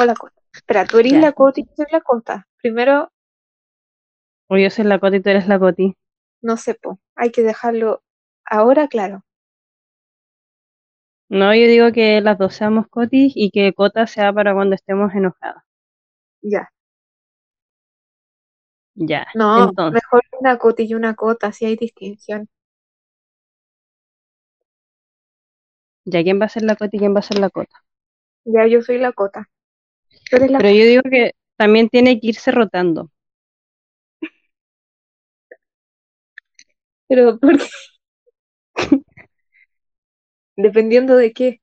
[0.00, 0.40] o la Cota.
[0.52, 1.20] Espera, tú eres Ya.
[1.20, 2.46] la Cota y yo soy la Cota.
[2.60, 3.12] Primero,
[4.48, 5.92] O yo soy la Coti y tú eres la Coti.
[6.42, 7.00] no sé, po.
[7.16, 8.04] Hay que dejarlo
[8.44, 9.24] ahora claro.
[11.28, 15.14] No, yo digo que las dos seamos Cotis y que Cota sea para cuando estemos
[15.14, 15.62] enojadas.
[16.42, 16.68] Ya.
[18.96, 19.26] Ya.
[19.34, 22.48] No, Entonces, mejor una Cota y una Cota, si hay distinción.
[26.06, 27.84] ya quién va a ser la Coti y quién va a ser la Cota.
[28.46, 29.50] Ya yo soy la Cota.
[30.48, 33.10] La Pero yo digo que también tiene que irse rotando.
[37.08, 37.64] Pero, ¿por qué?
[40.56, 41.60] Dependiendo de qué.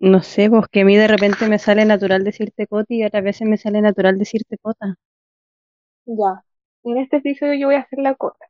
[0.00, 3.24] No sé, pues que a mí de repente me sale natural decirte Coti y otras
[3.24, 4.96] veces me sale natural decirte Cota.
[6.06, 6.44] Ya.
[6.84, 8.46] En este episodio yo voy a hacer la Cota.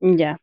[0.00, 0.38] Ya.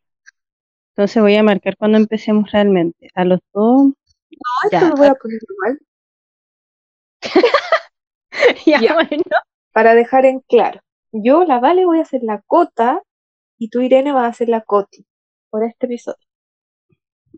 [0.92, 3.10] Entonces voy a marcar cuando empecemos realmente.
[3.16, 3.88] A los dos.
[3.88, 4.80] No, Ya.
[4.80, 5.80] esto lo voy a poner igual.
[8.66, 8.94] Ya, Ya.
[8.94, 9.24] bueno.
[9.74, 10.82] Para dejar en claro.
[11.12, 13.02] Yo, la Vale, voy a hacer la Cota
[13.58, 15.06] y tú, Irene, vas a hacer la Coti.
[15.50, 16.18] Por este episodio.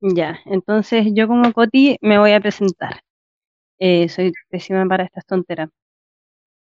[0.01, 3.01] Ya, entonces yo como Coti me voy a presentar.
[3.79, 5.69] Eh, soy pésima para estas tonteras.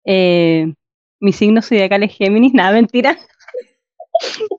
[0.06, 0.74] Eh,
[1.20, 3.18] mi signo zodiacal es Géminis, nada, mentira.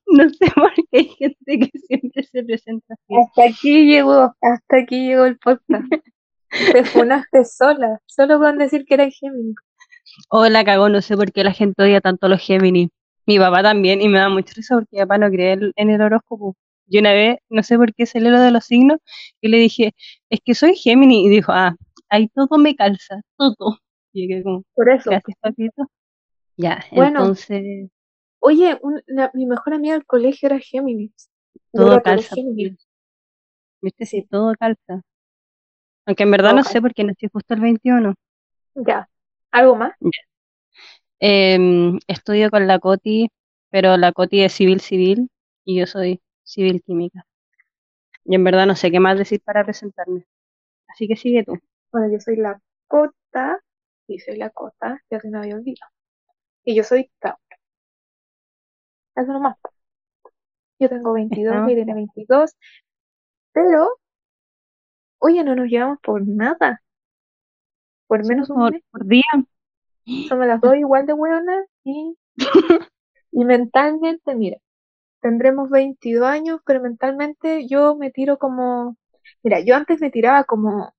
[0.06, 3.14] No sé por qué hay gente que siempre se presenta así.
[3.16, 5.84] Hasta aquí llegó, hasta aquí llegó el podcast.
[6.72, 9.56] Te funaste sola, solo con decir que eras Géminis.
[10.28, 12.88] O la cagó, no sé por qué la gente odia tanto a los Géminis.
[13.26, 16.00] Mi papá también, y me da mucha risa porque mi papá no cree en el
[16.02, 16.56] horóscopo.
[16.86, 18.98] Yo una vez, no sé por qué se lo de los signos,
[19.40, 19.94] y le dije,
[20.28, 21.74] es que soy Géminis, y dijo, ah,
[22.08, 23.78] ahí todo me calza, todo.
[24.12, 25.08] Y yo como, Por eso.
[25.10, 25.88] gracias, papito.
[26.56, 27.20] Ya, Bueno.
[27.20, 27.88] entonces,
[28.40, 28.78] Oye,
[29.34, 31.30] mi mejor amiga del colegio era Géminis.
[31.72, 32.34] todo eres calza.
[32.34, 32.86] Géminis.
[33.80, 34.04] ¿Viste?
[34.04, 34.26] Sí.
[34.28, 35.02] todo calza.
[36.06, 36.72] Aunque en verdad Todo no calza.
[36.72, 38.14] sé porque nací justo el 21.
[38.74, 39.08] Ya.
[39.50, 39.92] ¿Algo más?
[41.20, 43.28] Em, estudio con la Coti,
[43.70, 45.30] pero la Coti es civil civil
[45.64, 47.24] y yo soy civil química.
[48.24, 50.24] Y en verdad no sé qué más decir para presentarme.
[50.88, 51.58] Así que sigue tú.
[51.92, 53.60] Bueno, yo soy la Cota.
[54.06, 55.92] Sí, soy la Cota, ya se me había olvidado.
[56.64, 57.38] Y yo soy Tauro.
[59.14, 59.56] Eso nomás.
[60.78, 62.56] Yo tengo 22, Estamos- Irene 22.
[63.52, 63.98] Pero,
[65.22, 66.82] oye, no nos llevamos por nada.
[68.08, 68.82] Por menos un por, mes.
[68.90, 69.22] por día.
[70.28, 72.16] Somos las dos igual de buenas y,
[73.32, 74.58] y mentalmente, mira,
[75.20, 78.96] tendremos 22 años, pero mentalmente yo me tiro como,
[79.44, 80.92] mira, yo antes me tiraba como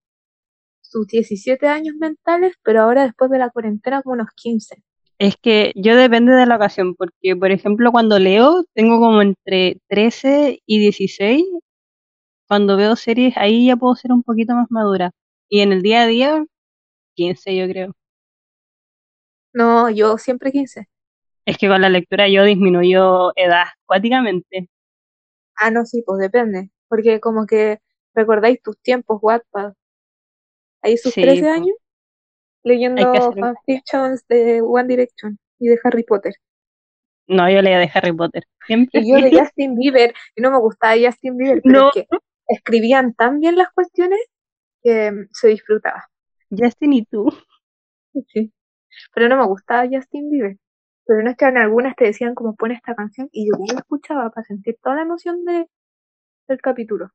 [0.81, 4.81] sus 17 años mentales, pero ahora después de la cuarentena como unos 15.
[5.19, 9.81] Es que yo depende de la ocasión, porque por ejemplo cuando leo tengo como entre
[9.89, 11.43] 13 y 16.
[12.53, 15.09] Cuando veo series ahí ya puedo ser un poquito más madura.
[15.49, 16.45] Y en el día a día,
[17.15, 17.95] 15 yo creo.
[19.53, 20.87] No, yo siempre 15.
[21.47, 24.69] Es que con la lectura yo disminuyo edad cuáticamente.
[25.55, 27.79] Ah, no, sí, pues depende, porque como que
[28.13, 29.73] recordáis tus tiempos, Wattpad.
[30.83, 31.53] Ahí sus Sí, 13 pues.
[31.53, 31.75] años
[32.63, 36.35] leyendo un- fanfictions de One Direction y de Harry Potter.
[37.25, 38.43] No, yo leía de Harry Potter.
[38.67, 39.01] Siempre.
[39.01, 41.87] Y yo de Justin Bieber, y no me gustaba Justin Bieber, pero No.
[41.87, 42.07] es que
[42.47, 44.19] escribían tan bien las cuestiones
[44.83, 46.05] que mm, se disfrutaba.
[46.51, 47.27] Justin y tú.
[48.27, 48.51] Sí.
[49.13, 50.57] Pero no me gustaba Justin Bieber.
[51.05, 53.79] Pero no es que en algunas te decían como pon esta canción y yo la
[53.81, 55.67] escuchaba para sentir toda la emoción de,
[56.47, 57.11] del capítulo.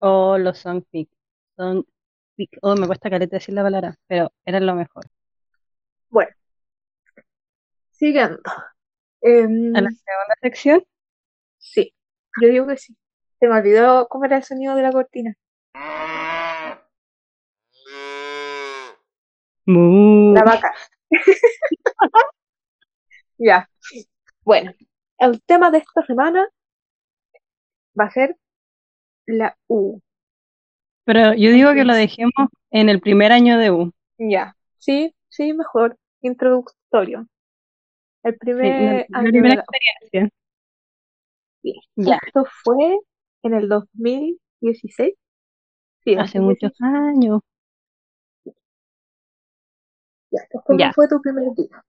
[0.00, 1.08] O los songfic.
[1.56, 2.58] Songfic.
[2.62, 5.04] Oh, me cuesta caleta decir la palabra, pero eran lo mejor.
[6.10, 6.32] Bueno,
[7.90, 8.40] siguiendo.
[9.22, 10.84] Em, A la segunda sección.
[11.58, 11.94] sí,
[12.40, 12.96] yo digo que sí.
[13.42, 15.34] Se me olvidó cómo era el sonido de la cortina.
[19.66, 20.72] La vaca.
[23.38, 23.68] Ya.
[24.44, 24.70] Bueno,
[25.18, 26.46] el tema de esta semana
[27.98, 28.36] va a ser
[29.26, 29.98] la U.
[31.04, 33.90] Pero yo digo que lo dejemos en el primer año de U.
[34.18, 34.54] Ya.
[34.78, 35.96] Sí, sí, mejor.
[36.20, 37.26] Introductorio.
[38.22, 39.64] El primer la año primera de la U.
[39.64, 40.30] experiencia.
[41.62, 41.80] Sí.
[41.96, 42.20] Ya.
[42.24, 43.00] Esto fue
[43.42, 45.14] en el 2016.
[46.04, 46.40] Sí, Hace 2016.
[46.40, 47.40] muchos años.
[50.32, 50.40] Ya.
[50.66, 50.92] ¿Cómo Ya.
[50.92, 51.84] fue tu primer día?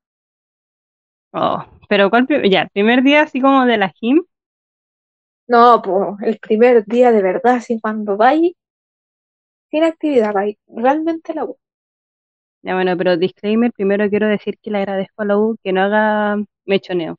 [1.33, 2.27] Oh, pero ¿cuál?
[2.49, 4.23] Ya, primer día así como de la gym.
[5.47, 8.51] No, pues el primer día de verdad, así cuando vais
[9.69, 11.57] sin actividad, vais realmente la U.
[12.61, 15.81] Ya bueno, pero disclaimer, primero quiero decir que le agradezco a la U que no
[15.81, 17.17] haga mechoneo,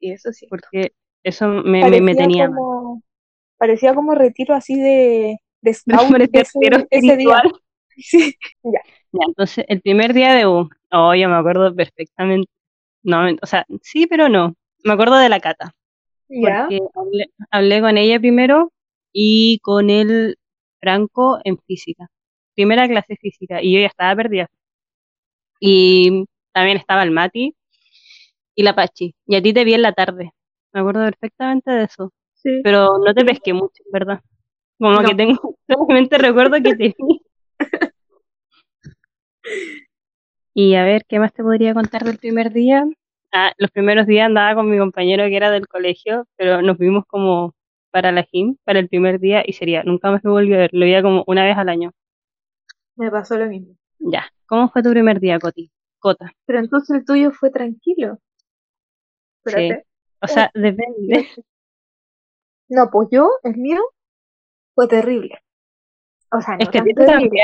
[0.00, 0.48] Y eso sí.
[0.48, 0.92] porque
[1.22, 2.56] eso me, me, me tenía mal.
[2.56, 3.02] como,
[3.58, 6.16] parecía como retiro así de, de scout
[6.90, 7.42] ese, día.
[7.94, 8.80] Sí, ya.
[9.12, 12.50] Ya, entonces, el primer día de U, oh, yo me acuerdo perfectamente.
[13.02, 14.54] No, o sea, sí, pero no.
[14.84, 15.74] Me acuerdo de la Cata.
[16.28, 16.62] Ya.
[16.62, 18.72] Porque hablé, hablé con ella primero
[19.12, 20.38] y con el
[20.80, 22.08] Franco en física.
[22.54, 23.62] Primera clase física.
[23.62, 24.48] Y yo ya estaba perdida.
[25.60, 27.54] Y también estaba el Mati
[28.54, 29.14] y la Pachi.
[29.26, 30.32] Y a ti te vi en la tarde.
[30.72, 32.12] Me acuerdo perfectamente de eso.
[32.34, 32.60] Sí.
[32.64, 34.20] Pero no te pesqué mucho, ¿verdad?
[34.78, 35.08] Como No.
[35.08, 36.96] que tengo, solamente recuerdo que te.
[40.54, 42.84] Y a ver, ¿qué más te podría contar del primer día?
[43.32, 47.04] Ah, los primeros días andaba con mi compañero que era del colegio, pero nos vimos
[47.06, 47.54] como
[47.90, 50.70] para la gym, para el primer día, y sería, nunca más lo volví a ver,
[50.74, 51.92] lo veía como una vez al año.
[52.96, 53.74] Me pasó lo mismo.
[53.98, 55.70] Ya, ¿cómo fue tu primer día, Coti?
[55.98, 58.18] Cota, Pero entonces el tuyo fue tranquilo.
[59.46, 59.72] sí.
[60.22, 61.28] O sea, depende.
[62.68, 63.80] No, pues yo, el mío,
[64.74, 65.42] fue terrible.
[66.32, 67.42] O sea, no Es que tan terrible.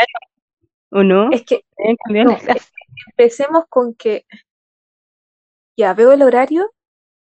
[0.90, 1.30] ¿o no?
[1.30, 1.64] Es que
[2.08, 2.70] no, la clase.
[3.10, 4.24] empecemos con que
[5.76, 6.70] ya veo el horario,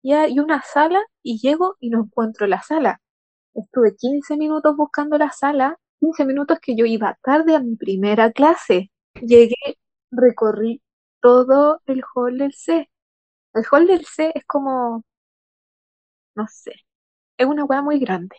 [0.04, 3.02] ya hay una sala y llego y no encuentro la sala.
[3.54, 8.32] Estuve 15 minutos buscando la sala, 15 minutos que yo iba tarde a mi primera
[8.32, 8.92] clase.
[9.22, 9.78] Llegué,
[10.12, 10.82] recorrí
[11.22, 12.90] todo el hall del C.
[13.54, 15.04] El hall del C es como,
[16.36, 16.74] no sé,
[17.38, 18.38] es una hueá muy grande.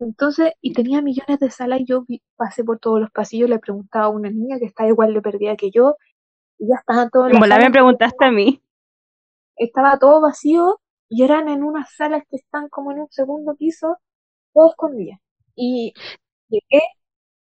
[0.00, 3.58] Entonces, y tenía millones de salas y yo vi- pasé por todos los pasillos, le
[3.60, 5.96] preguntaba a una niña que estaba igual de perdida que yo,
[6.58, 8.62] y ya estaban En las volar me preguntaste a mí.
[9.56, 13.98] estaba todo vacío y eran en unas salas que están como en un segundo piso,
[14.54, 15.20] todo escondidas.
[15.56, 15.94] Y
[16.48, 16.82] llegué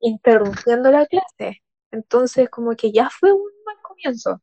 [0.00, 1.62] interrumpiendo la clase.
[1.93, 4.43] Entonces, como que ya fue un mal comienzo.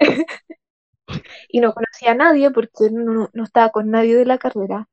[1.48, 4.88] Y no conocía a nadie porque no, no estaba con nadie de la carrera.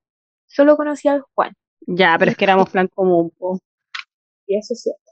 [0.45, 1.53] Solo conocía al Juan.
[1.81, 3.59] Ya, pero es que éramos plan común, po.
[4.47, 5.11] Y eso es cierto.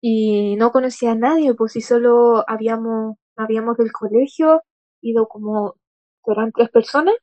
[0.00, 4.62] Y no conocía a nadie, pues si solo habíamos, habíamos del colegio,
[5.02, 5.74] ido como,
[6.26, 7.14] eran tres personas,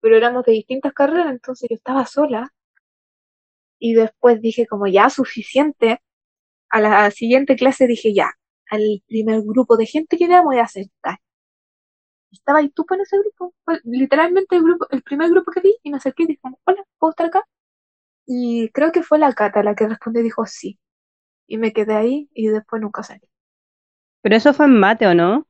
[0.00, 2.52] pero éramos de distintas carreras, entonces yo estaba sola.
[3.78, 6.00] Y después dije como ya suficiente.
[6.70, 8.32] A la siguiente clase dije ya,
[8.70, 11.18] al primer grupo de gente que vea voy a acercar.
[12.38, 13.54] Estaba y tú en ese grupo,
[13.84, 17.10] literalmente el grupo, el primer grupo que vi y me acerqué y dije, hola, ¿puedo
[17.10, 17.44] estar acá?
[18.26, 20.78] Y creo que fue la Cata la que respondió y dijo sí.
[21.48, 23.28] Y me quedé ahí y después nunca salí.
[24.22, 25.46] Pero eso fue en mate, ¿o no?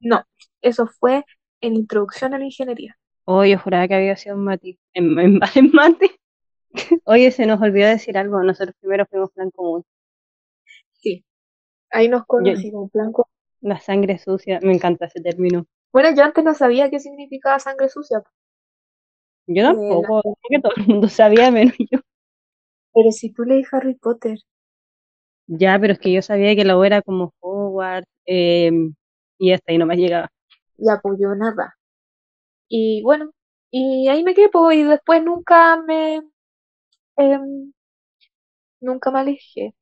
[0.00, 0.24] No,
[0.60, 1.24] eso fue
[1.62, 2.98] en Introducción a la Ingeniería.
[3.26, 4.78] Oh, yo juraba que había sido en mate.
[4.94, 6.20] En, en, en mate.
[7.04, 8.42] Oye, se nos olvidó decir algo.
[8.42, 9.84] Nosotros primero fuimos plan común.
[10.92, 11.24] Sí,
[11.90, 13.28] ahí nos Yo, conocimos, blanco.
[13.62, 15.66] la sangre sucia, me encanta ese término.
[15.92, 18.22] Bueno, yo antes no sabía qué significaba sangre sucia,
[19.46, 22.00] Yo eh, la- tampoco, creo que todo el mundo sabía menos yo.
[22.94, 24.38] pero si tú lees Harry Potter,
[25.46, 28.70] Ya, pero es que yo sabía que la era como Hogwarts, eh,
[29.38, 30.30] y hasta ahí no me llegaba.
[30.78, 31.76] ya apoyó nada.
[32.68, 33.32] Y bueno,
[33.70, 36.22] y ahí me quedé, pues, y después nunca me,
[37.18, 37.72] em,
[38.80, 39.74] nunca me alejé.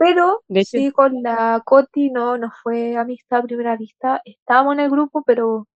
[0.00, 4.20] Pero De hecho, sí con la Coti no, no fue amistad a primera vista.
[4.24, 5.68] Estábamos en el grupo, pero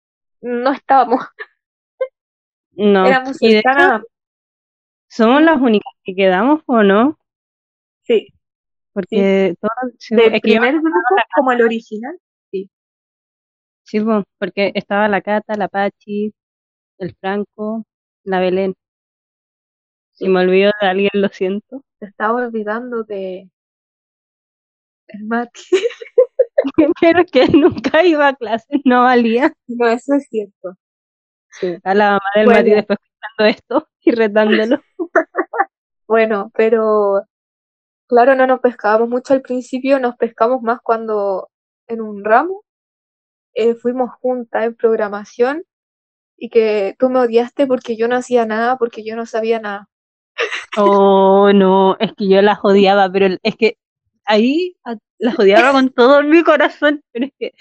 [0.43, 1.21] no estábamos.
[2.73, 3.07] no.
[3.07, 4.03] Éramos Y de hecho, cercanas.
[5.09, 7.17] somos las únicas que quedamos, ¿o no?
[8.03, 8.29] Sí,
[9.09, 9.17] sí.
[9.21, 9.55] Porque
[9.99, 10.99] sí, Del me primer grupo
[11.37, 12.19] como el original,
[12.51, 12.71] sí.
[13.85, 16.33] Sí, po, porque estaba la Cata, la Pachi,
[16.99, 17.85] el Franco,
[18.25, 18.75] la Belén.
[20.13, 20.31] Si Sí.
[20.31, 21.85] me olvido de alguien, lo siento.
[21.99, 23.51] Te estaba olvidando de
[25.09, 25.63] el Mati.
[27.01, 29.53] Pero que nunca iba a clases, no valía.
[29.67, 30.77] No, eso es cierto.
[31.51, 31.77] Sí.
[31.85, 34.81] A la mamá del Mati Bueno, después escuchando esto y retándolo.
[36.07, 37.23] bueno, pero
[38.07, 41.49] claro, no nos pescábamos mucho al principio, nos pescamos más cuando
[41.89, 42.65] en un ramo
[43.55, 45.65] eh, fuimos juntas en programación
[46.37, 49.89] y que tú me odiaste porque yo no hacía nada, porque yo no sabía nada.
[50.77, 53.77] Oh, no, es que yo las odiaba, pero es que
[54.33, 57.53] ahí a- las odiaba con todo mi corazón, pero es que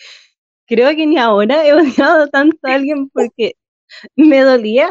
[0.67, 3.53] creo que ni ahora he odiado tanto a alguien porque
[4.15, 4.89] me dolía.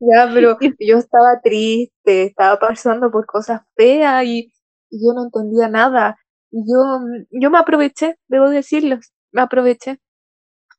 [0.00, 4.52] Ya, pero yo estaba triste, estaba pasando por cosas feas y,
[4.90, 6.16] y yo no entendía nada.
[6.50, 7.00] Y yo,
[7.30, 8.98] yo me aproveché, debo decirlo,
[9.32, 9.98] me aproveché.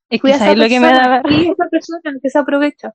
[0.10, 2.94] Es que esa lo que me persona, daba fui esa persona que se aprovecha.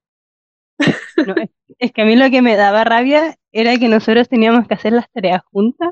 [1.24, 4.66] No, es, es que a mí lo que me daba rabia era que nosotros teníamos
[4.66, 5.90] que hacer las tareas juntas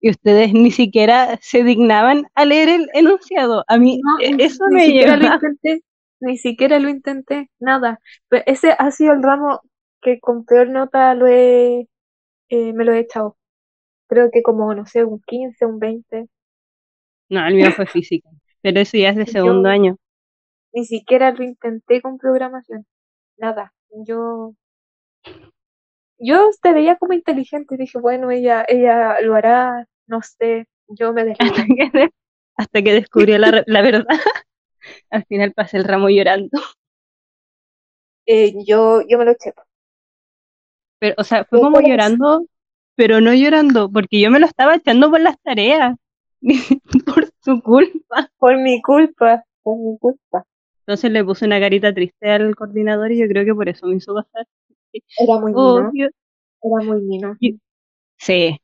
[0.00, 3.64] y ustedes ni siquiera se dignaban a leer el enunciado.
[3.68, 5.34] A mí No, e- ni, eso ni me siquiera lo lleva.
[5.34, 5.82] intenté,
[6.20, 8.00] ni siquiera lo intenté, nada.
[8.28, 9.60] Pero ese ha sido el ramo
[10.02, 11.88] que con peor nota lo he,
[12.50, 13.36] eh, me lo he echado.
[14.08, 16.28] Creo que como, no sé, un 15, un 20.
[17.28, 18.28] No, el mío fue física.
[18.62, 19.96] Pero eso ya es de segundo Yo- año.
[20.72, 22.86] Ni siquiera lo intenté con programación.
[23.38, 23.72] Nada.
[24.06, 24.54] Yo.
[26.18, 27.76] Yo te veía como inteligente.
[27.76, 29.86] Dije, bueno, ella, ella lo hará.
[30.06, 30.66] No sé.
[30.88, 31.66] Yo me Hasta deslié.
[31.66, 32.10] que,
[32.56, 34.06] hasta que descubrió la, la verdad.
[35.10, 36.60] Al final pasé el ramo llorando.
[38.26, 39.52] Eh, yo, yo me lo eché.
[40.98, 42.46] Pero, o sea, fue ¿Qué como llorando,
[42.96, 45.96] pero no llorando, porque yo me lo estaba echando por las tareas.
[47.06, 48.30] por su culpa.
[48.38, 49.44] Por mi culpa.
[49.62, 50.44] Por mi culpa.
[50.86, 53.96] Entonces le puse una carita triste al coordinador y yo creo que por eso me
[53.96, 54.46] hizo pasar.
[55.18, 55.90] Era muy Oh, mino.
[55.92, 56.10] Dios.
[56.62, 57.36] Era muy mino.
[58.18, 58.58] Sí,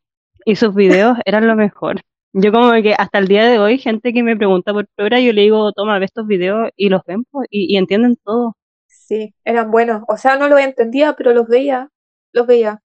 [0.45, 2.01] y sus videos eran lo mejor.
[2.35, 5.33] Yo como que hasta el día de hoy, gente que me pregunta por programa, yo
[5.33, 8.57] le digo, toma, ve estos videos y los ven po, y, y entienden todo.
[8.87, 10.03] Sí, eran buenos.
[10.09, 11.91] O sea, no los entendía, pero los veía.
[12.33, 12.83] Los veía.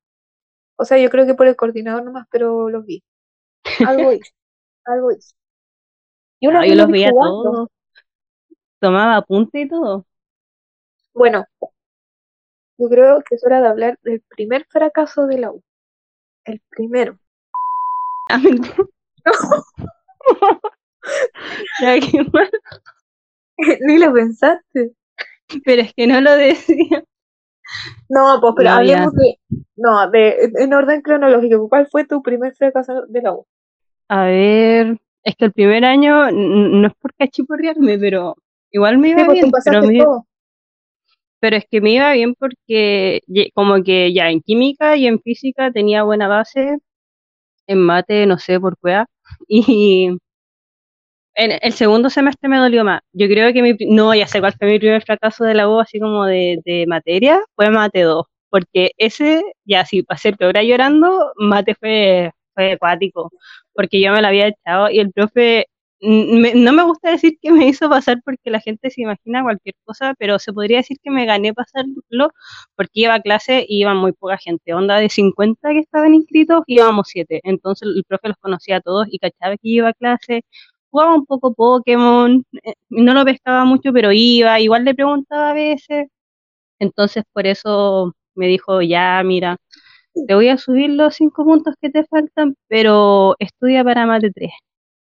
[0.78, 3.04] O sea, yo creo que por el coordinador nomás, pero los vi.
[3.82, 4.32] Algo hice.
[4.86, 5.36] Algo hice.
[6.42, 7.44] Yo lo los vi veía jugando.
[7.44, 7.70] todos.
[8.80, 10.06] Tomaba apunte y todo.
[11.14, 11.46] Bueno,
[12.78, 15.62] yo creo que es hora de hablar del primer fracaso de la U.
[16.46, 17.18] El primero.
[21.82, 22.50] Ya, qué mal.
[23.82, 24.92] Ni lo pensaste.
[25.64, 27.04] Pero es que no lo decía.
[28.10, 29.40] No, pues, pero No, hablemos de.
[29.76, 31.70] No, de, en orden cronológico.
[31.70, 33.46] ¿Cuál fue tu primer fracaso de la U?
[34.10, 38.36] A ver, es que el primer año no es por cachiporrearme, pero
[38.72, 40.27] igual me Sí, iba pues tú bien, pero, me- todo.
[41.40, 43.22] Pero es que me iba bien porque
[43.54, 46.78] como que ya en química y en física tenía buena base,
[47.68, 49.06] en mate no sé por qué,
[49.50, 50.10] y
[51.36, 53.02] en el segundo semestre me dolió más.
[53.14, 55.80] Yo creo que mi, no, ya sé cuál fue mi primer fracaso de la U,
[55.80, 60.60] así como de, de materia, fue mate 2, porque ese, ya sí, pasé el peor
[60.62, 63.30] llorando, mate fue, fue acuático,
[63.74, 65.68] porque yo me lo había echado y el profe,
[66.02, 69.76] me- no me gusta decir que me hizo pasar porque la gente se imagina cualquier
[69.86, 72.32] cosa, pero se podría decir que me gané pasarlo
[72.76, 76.64] porque iba a clase y iba muy poca gente, onda de 50 que estaban inscritos,
[76.68, 80.44] íbamos 7, entonces el profe los conocía a todos y cachaba que iba a clase,
[80.90, 85.54] jugaba un poco Pokémon, eh, no lo pescaba mucho, pero iba, igual le preguntaba a
[85.54, 86.08] veces.
[86.80, 89.58] Entonces por eso me dijo, ya, mira,
[90.28, 94.52] te voy a subir los cinco puntos que te faltan, pero estudia para Mate 3.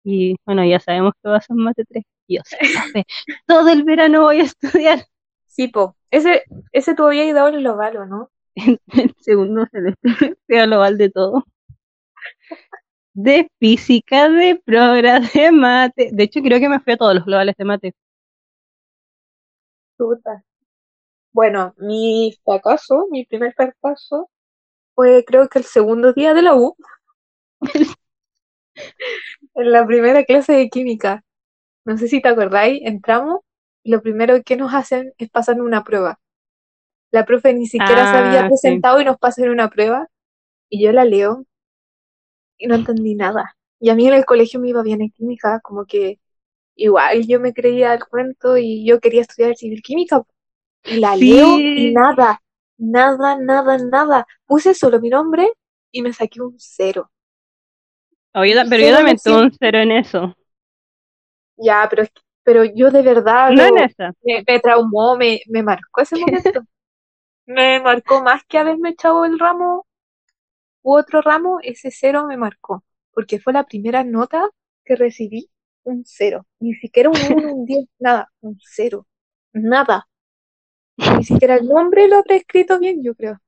[0.06, 2.06] Y bueno, ya sabemos que vas a ser Mate 3.
[2.28, 3.06] Y yo, sí, profe,
[3.48, 5.06] todo el verano voy a estudiar.
[5.48, 5.98] Sí, po.
[6.12, 6.44] Ese,
[6.74, 8.32] ese tú habías dado el oval, ¿o ¿no?
[8.56, 10.12] El segundo semestre
[10.48, 11.46] fui a lo val de todo.
[13.16, 16.10] De física, de programa, de mate.
[16.14, 17.94] De hecho, creo que me fui a todos los globales de mate.
[19.98, 20.44] Puta.
[21.34, 24.30] Bueno, mi fracaso, mi primer fracaso,
[24.96, 26.76] fue creo que el segundo día de la U,
[29.56, 31.24] en la primera clase de química.
[31.86, 33.42] No sé si te acordáis, entramos
[33.84, 36.20] y lo primero que nos hacen es pasar una prueba.
[37.12, 38.86] La profe ni siquiera se había Ah, sí.
[38.86, 40.08] presentado y nos pasan una prueba
[40.70, 41.46] y yo la leo
[42.58, 43.56] y no entendí nada.
[43.80, 46.20] Y a mí en el colegio me iba bien en química, como que
[46.76, 50.24] igual yo me creía el cuento y yo quería estudiar civil química.
[50.86, 51.18] Y la Sí.
[51.18, 52.42] leo y nada,
[52.78, 54.28] nada, nada, nada.
[54.48, 55.52] Puse solo mi nombre
[55.92, 57.12] y me saqué un cero.
[58.36, 60.36] Oh, pero yo también tuve un cero en eso.
[61.58, 62.04] Ya, pero,
[62.44, 64.12] pero yo de verdad No en esa.
[64.24, 66.62] me, me traumó, me, me marcó ese momento.
[67.48, 69.86] Me marcó más que haberme echado el ramo
[70.84, 72.84] u otro ramo, ese cero me marcó.
[73.14, 74.50] Porque fue la primera nota
[74.86, 75.50] que recibí,
[75.84, 76.46] un cero.
[76.60, 79.08] Ni siquiera un uno, un 10, nada, un cero.
[79.54, 80.08] Nada.
[81.18, 83.40] Ni siquiera el nombre lo habré escrito bien, yo creo.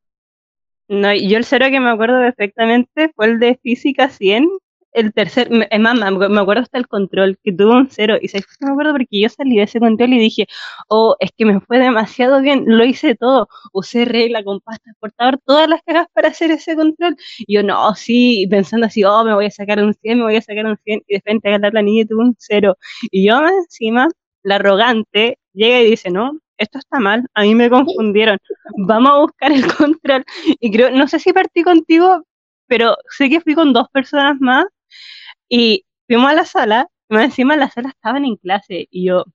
[0.89, 4.49] No, yo el cero que me acuerdo perfectamente fue el de física 100.
[4.97, 8.17] El tercer, es más, me acuerdo hasta el control, que tuvo un cero.
[8.19, 10.47] Y ¿sabes por qué me acuerdo porque yo salí de ese control y dije,
[10.89, 13.47] oh, es que me fue demasiado bien, lo hice todo.
[13.73, 17.15] Usé regla, compás, transportador, todas las cagas para hacer ese control.
[17.37, 20.35] Y yo, no, sí, pensando así, oh, me voy a sacar un 100, me voy
[20.37, 21.03] a sacar un 100.
[21.07, 22.75] Y de repente agarrar la niña y tuvo un cero.
[23.11, 24.07] Y yo encima,
[24.41, 28.39] la arrogante, llega y dice, no, esto está mal, a mí me confundieron.
[28.87, 30.25] Vamos a buscar el control.
[30.59, 32.23] Y creo, no sé si partí contigo,
[32.67, 34.65] pero sé que fui con dos personas más
[35.49, 39.07] y fuimos a la sala, y más encima en la sala estaban en clase y
[39.07, 39.25] yo,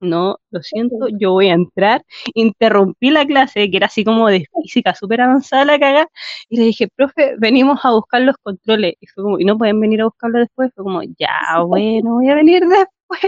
[0.00, 2.04] no, lo siento, yo voy a entrar,
[2.34, 6.08] interrumpí la clase, que era así como de física súper avanzada la caga,
[6.48, 9.80] y le dije, profe, venimos a buscar los controles, y fue como, ¿y no pueden
[9.80, 10.72] venir a buscarlo después?
[10.74, 13.20] Fue como, ya, bueno, voy a venir después,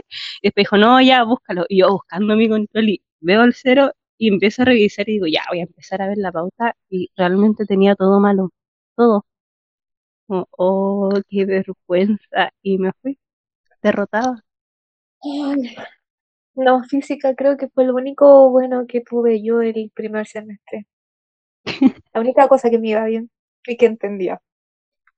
[0.42, 3.92] y después dijo, no, ya, búscalo, y yo buscando mi control, y veo el cero,
[4.18, 7.10] y empiezo a revisar, y digo, ya, voy a empezar a ver la pauta, y
[7.16, 8.50] realmente tenía todo malo,
[8.96, 9.26] todo,
[10.26, 13.18] como, oh, qué vergüenza, y me fui.
[13.82, 14.44] derrotada.
[16.54, 20.86] No, física creo que fue lo único bueno que tuve yo el primer semestre.
[22.12, 23.30] La única cosa que me iba bien
[23.66, 24.40] y que entendía.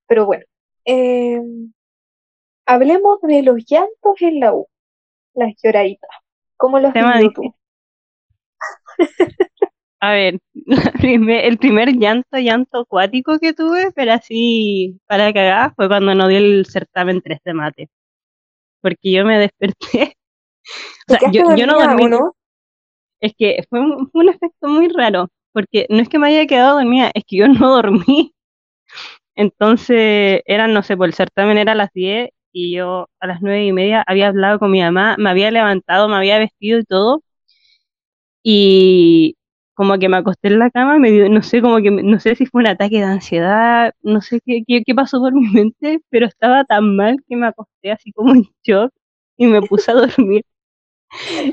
[0.07, 0.45] Pero bueno,
[0.85, 1.41] eh,
[2.67, 4.69] hablemos de los llantos en la U,
[5.35, 6.11] las lloraditas.
[6.57, 7.43] ¿Cómo los Tema tú?
[10.01, 10.39] A ver,
[11.01, 16.29] primer- el primer llanto, llanto acuático que tuve, pero así para cagar, fue cuando no
[16.29, 17.91] di el certamen 3 de mate.
[18.83, 20.17] Porque yo me desperté.
[21.09, 22.09] O ¿Te sea, yo, yo no dormí.
[22.09, 22.35] no?
[23.21, 25.29] Es que fue un, fue un efecto muy raro.
[25.53, 28.35] Porque no es que me haya quedado dormida, es que yo no dormí.
[29.37, 33.43] Entonces, eran, no sé, pues el certamen era a las 10 y yo a las
[33.43, 36.85] nueve y media había hablado con mi mamá, me había levantado, me había vestido y
[36.85, 37.23] todo.
[38.43, 39.37] Y
[39.75, 42.35] como que me acosté en la cama, me dio, no sé, como que, no sé
[42.37, 46.01] si fue un ataque de ansiedad, no sé qué, qué, qué pasó por mi mente,
[46.11, 48.93] pero estaba tan mal que me acosté así como en shock
[49.37, 50.45] y me puse a dormir.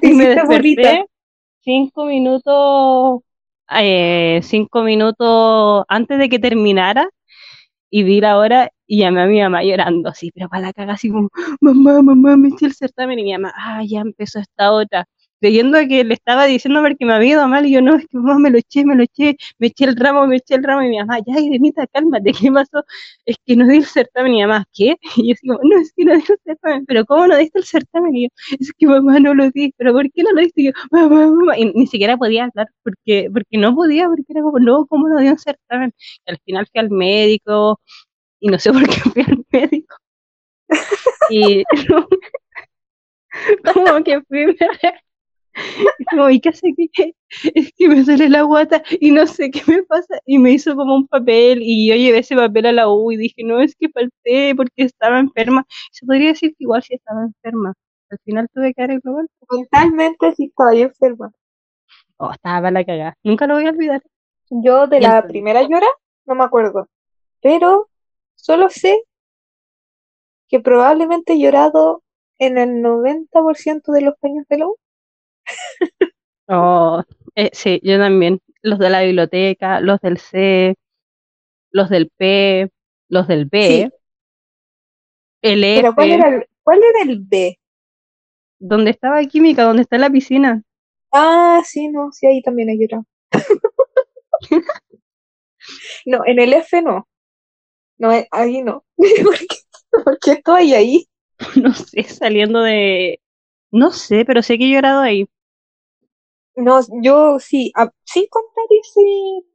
[0.02, 0.82] Y me bolita.
[0.82, 1.06] desperté
[1.62, 3.22] cinco minutos,
[3.80, 7.10] eh, cinco minutos antes de que terminara
[7.90, 10.94] y vi la hora y llamé a mi mamá llorando así, pero para la caga
[10.94, 11.30] así como,
[11.62, 15.08] mamá, mamá, me eché el certamen y mi mamá, ah, ya empezó esta otra,
[15.42, 18.18] creyendo que le estaba diciendo porque me había ido mal y yo no, es que
[18.18, 20.84] mamá me lo eché, me lo eché, me eché el ramo, me eché el ramo
[20.84, 22.86] y mi mamá, ya, Irenita, cálmate, ¿qué pasó?
[23.26, 24.96] Es que no di el certamen y mamá, ¿qué?
[25.18, 27.66] Y yo como, no, es que no di el certamen, pero ¿cómo no diste el
[27.66, 28.16] certamen?
[28.16, 28.30] Y yo,
[28.60, 30.62] es que mamá no lo di, pero ¿por qué no lo diste?
[30.62, 34.42] Y yo, mamá, mamá, y ni siquiera podía hablar porque, porque no podía, porque era
[34.44, 35.94] como, no, ¿cómo no dio un certamen?
[36.28, 37.80] Y al final fui al médico
[38.42, 39.96] y no sé por qué fui al médico.
[41.30, 41.64] Y
[43.74, 44.56] como que fui,
[46.10, 47.14] como, ¿y qué hace que
[47.56, 50.20] Es que me sale la guata y no sé qué me pasa.
[50.26, 53.18] Y me hizo como un papel y yo llevé ese papel a la U y
[53.18, 55.66] dije, no, es que falté porque estaba enferma.
[55.92, 57.74] Se podría decir que igual sí estaba enferma.
[58.10, 59.28] Al final tuve que dar el global.
[59.50, 61.32] Mentalmente sí estaba enferma.
[62.18, 63.18] Oh, estaba la cagada.
[63.24, 64.02] Nunca lo voy a olvidar.
[64.50, 65.88] Yo de la primera llora
[66.26, 66.90] no me acuerdo,
[67.42, 67.90] pero
[68.36, 69.04] solo sé
[70.50, 72.04] que probablemente he llorado
[72.38, 74.78] en el 90% de los años de la U.
[76.48, 77.04] Oh,
[77.36, 78.42] eh, sí, yo también.
[78.64, 80.76] Los de la biblioteca, los del C,
[81.72, 82.72] los del P,
[83.10, 83.92] los del B, Sí.
[85.44, 87.60] el Pero ¿cuál F, era el, cuál era el B?
[88.60, 90.64] donde estaba química, donde está la piscina.
[91.14, 93.06] Ah, sí, no, sí, ahí también he llorado.
[96.06, 97.08] No, en el F no.
[98.00, 98.86] No, eh, ahí no.
[98.98, 99.58] ¿Por qué,
[100.06, 101.08] por qué estoy ahí?
[101.64, 103.22] No sé, saliendo de...
[103.72, 105.28] No sé, pero sé que he llorado ahí.
[106.56, 109.46] No, yo sí, a- sin contar ese,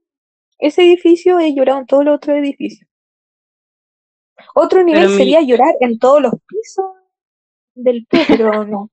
[0.59, 2.89] ese edificio, he llorado en todos los otros edificios.
[4.55, 6.87] Otro nivel mi- sería llorar en todos los pisos
[7.75, 8.91] del P, pero no.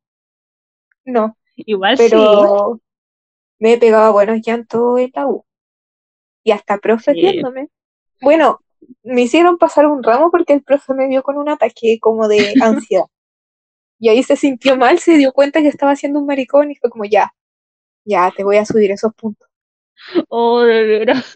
[1.06, 2.04] No, Igual sí.
[2.10, 2.80] pero
[3.60, 5.46] me he pegado buenos llantos en la U.
[6.44, 6.80] Y hasta
[7.14, 7.70] viéndome.
[8.22, 8.60] Bueno,
[9.04, 12.54] me hicieron pasar un ramo porque el profe me dio con un ataque como de
[12.62, 13.06] ansiedad.
[14.00, 16.90] Y ahí se sintió mal, se dio cuenta que estaba haciendo un maricón y fue
[16.90, 17.34] como, ya,
[18.06, 19.50] ya, te voy a subir esos puntos.
[20.30, 21.34] Oh, de veras.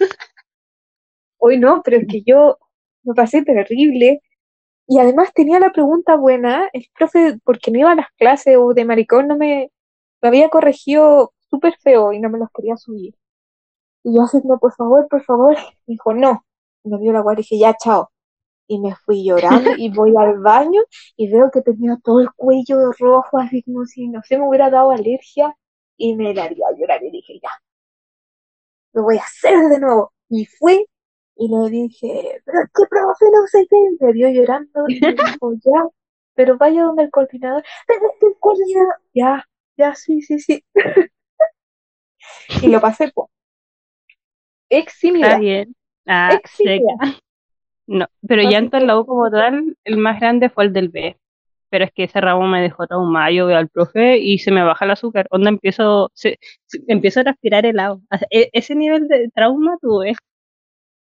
[1.38, 2.58] Hoy no, pero es que yo
[3.04, 4.22] me pasé terrible.
[4.88, 8.74] Y además tenía la pregunta buena, el profe, porque no iba a las clases o
[8.74, 9.72] de maricón, no me,
[10.22, 13.16] me había corregido súper feo y no me los quería subir.
[14.04, 15.56] Y yo no, por favor, por favor.
[15.88, 16.46] Me dijo, no.
[16.84, 18.12] Y me dio la guardia y dije, ya, chao.
[18.68, 20.82] Y me fui llorando y voy al baño
[21.18, 24.70] y veo que tenía todo el cuello rojo, así como si, no sé, me hubiera
[24.70, 25.56] dado alergia.
[25.98, 27.50] Y me largué a llorar y dije, ya,
[28.94, 30.14] lo voy a hacer de nuevo.
[30.30, 30.86] Y fui
[31.36, 33.78] y le dije, pero es que profe, no sé qué.
[33.78, 35.88] Y Me vio llorando y me dijo, ya,
[36.36, 37.64] pero vaya donde el coordinador.
[37.88, 40.64] Pero es que el coordinador, ya, ya, sí, sí, sí.
[42.62, 43.30] Y lo pasé, pues.
[45.28, 45.76] Está bien.
[46.06, 46.96] Ah, Eximida.
[47.86, 51.18] No, pero llanto en la U como tal, el más grande fue el del B.
[51.70, 53.32] Pero es que ese ramo me dejó traumado.
[53.32, 55.28] Yo veo al profe y se me baja el azúcar.
[55.32, 58.02] Onda empiezo, se, se- empiezo a respirar helado.
[58.30, 60.14] E- ese nivel de trauma tuve.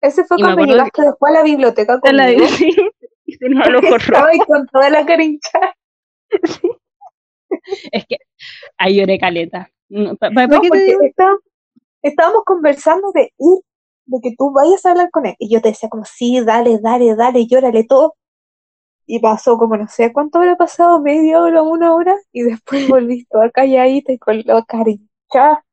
[0.01, 2.69] Ese fue Y cuando llegaste después a la biblioteca En la- sí,
[3.27, 3.37] y.
[3.97, 5.75] Estaba ahí con toda la cara hinchada.
[7.93, 8.17] Es que
[8.79, 9.71] ahí lloré caleta.
[9.89, 11.37] No, ¿pa- pa- No, ¿Para qué te está-
[12.03, 13.61] estábamos conversando de ir,
[14.07, 15.35] de que tú vayas a hablar con él.
[15.39, 18.15] Y yo te decía como, sí, dale, dale, dale, llórale todo.
[19.07, 23.27] Y pasó como, no sé cuánto habrá pasado, media hora, una hora, y después volviste
[23.31, 25.65] toda calladita y con la cara hinchada.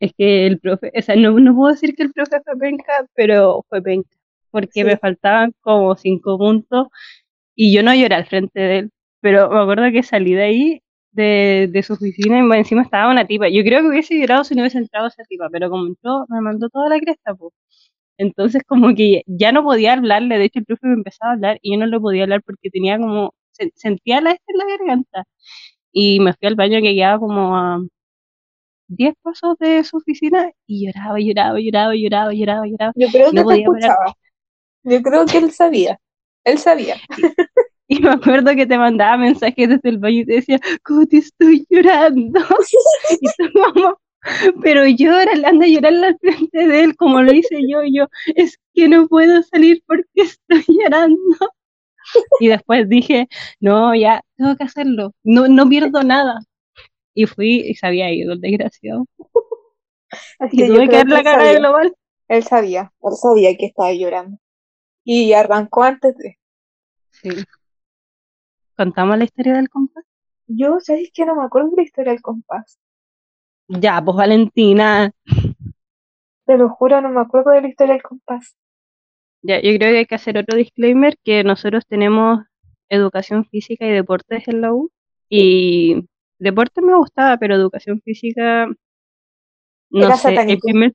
[0.00, 2.92] Es que el profe, o sea, no, no puedo decir que el profe fue penca,
[3.14, 4.10] pero fue penca.
[4.50, 4.84] Porque Sí.
[4.84, 6.88] me faltaban como cinco puntos
[7.56, 10.82] y yo no lloré al frente de él, pero me acuerdo que salí de ahí,
[11.12, 13.48] de, de su oficina, y encima estaba una tipa.
[13.48, 16.40] Yo creo que hubiese llorado si no hubiese entrado esa tipa, pero como entró, me
[16.42, 17.52] mandó toda la cresta, pues.
[18.18, 21.58] Entonces como que ya no podía hablarle, de hecho el profe me empezaba a hablar
[21.62, 23.34] y yo no le podía hablar porque tenía como,
[23.74, 25.24] sentía la en la garganta.
[25.92, 27.80] Y me fui al baño que quedaba como a
[28.88, 32.92] 10 pasos de su oficina y lloraba, lloraba, lloraba, lloraba, lloraba, lloraba.
[32.96, 34.14] Yo creo que te escuchaba.
[34.84, 36.00] Yo creo que él sabía.
[36.44, 36.96] Él sabía.
[37.90, 41.18] Y me acuerdo que te mandaba mensajes desde el baño y te decía, ¿cómo te
[41.18, 42.40] estoy llorando?
[43.20, 43.96] y tu mamá,
[44.62, 48.58] pero llora, anda a llorar al frente de él, como lo hice yo, yo, es
[48.74, 51.18] que no puedo salir porque estoy llorando.
[52.40, 53.28] Y después dije,
[53.60, 56.40] no, ya, tengo que hacerlo, no, no pierdo nada.
[57.14, 59.06] Y fui y se había ido el desgraciado.
[60.38, 61.94] Así y tuve que ver la cara de global.
[62.28, 64.38] Él sabía, él sabía que estaba llorando.
[65.04, 66.38] Y arrancó antes de.
[67.10, 67.30] Sí.
[68.76, 70.04] ¿Contamos la historia del compás?
[70.46, 72.78] Yo, ¿sabes que No me acuerdo de la historia del compás.
[73.68, 75.12] Ya, pues Valentina.
[76.46, 78.56] Te lo juro, no me acuerdo de la historia del compás.
[79.42, 82.40] Ya, yo creo que hay que hacer otro disclaimer, que nosotros tenemos
[82.88, 84.90] educación física y deportes en la U.
[85.28, 88.66] Y deporte me gustaba, pero educación física,
[89.90, 90.92] no sé, el primer,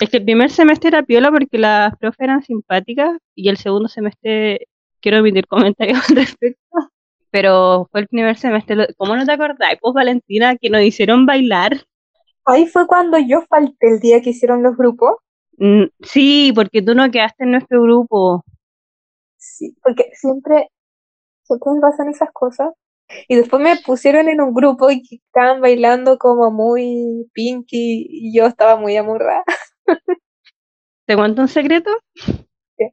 [0.00, 3.88] es que el primer semestre era piola porque las profes eran simpáticas y el segundo
[3.88, 4.66] semestre
[5.00, 6.60] quiero emitir comentarios al respecto.
[7.30, 9.76] Pero fue el primer semestre, ¿cómo no te acordás?
[9.80, 11.86] Pues Valentina, que nos hicieron bailar.
[12.44, 15.16] Ahí fue cuando yo falté el día que hicieron los grupos.
[15.58, 18.44] Mm, sí, porque tú no quedaste en nuestro grupo.
[19.36, 20.68] Sí, porque siempre,
[21.42, 22.72] siempre me pasan esas cosas.
[23.28, 28.46] Y después me pusieron en un grupo y estaban bailando como muy pinky y yo
[28.46, 29.44] estaba muy amurrada.
[31.06, 31.90] ¿Te cuento un secreto?
[32.14, 32.90] Sí.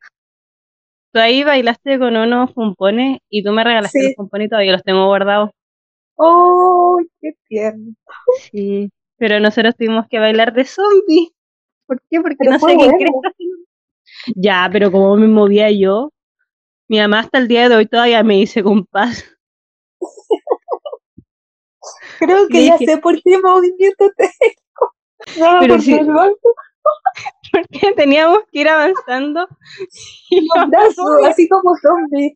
[1.12, 4.84] Tú ahí bailaste con unos pompones y tú me regalaste los pompones y todavía los
[4.84, 5.52] tengo guardados.
[6.16, 7.94] ¡Oh, qué tierno!
[8.52, 11.34] Sí, pero nosotros tuvimos que bailar de zombie.
[11.86, 12.22] ¿Por qué?
[12.22, 13.12] Porque no sé qué crees.
[14.36, 16.12] Ya, pero como me movía yo,
[16.88, 19.24] mi mamá hasta el día de hoy todavía me dice compás.
[22.20, 24.94] Creo que ya sé por qué movimiento tengo.
[25.38, 25.98] No, pero si,
[27.52, 29.48] porque teníamos que ir avanzando.
[30.30, 30.48] Y
[31.28, 32.34] así como zombies.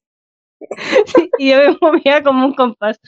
[1.38, 3.00] y yo me movía como un compás.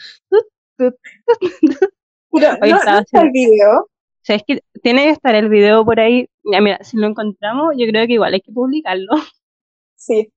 [2.36, 3.82] Pero, no, está el video.
[3.82, 3.88] O
[4.22, 6.28] sea, es que tiene que estar el video por ahí.
[6.44, 9.12] Ya, mira, si lo encontramos, yo creo que igual hay que publicarlo.
[9.96, 10.32] Sí.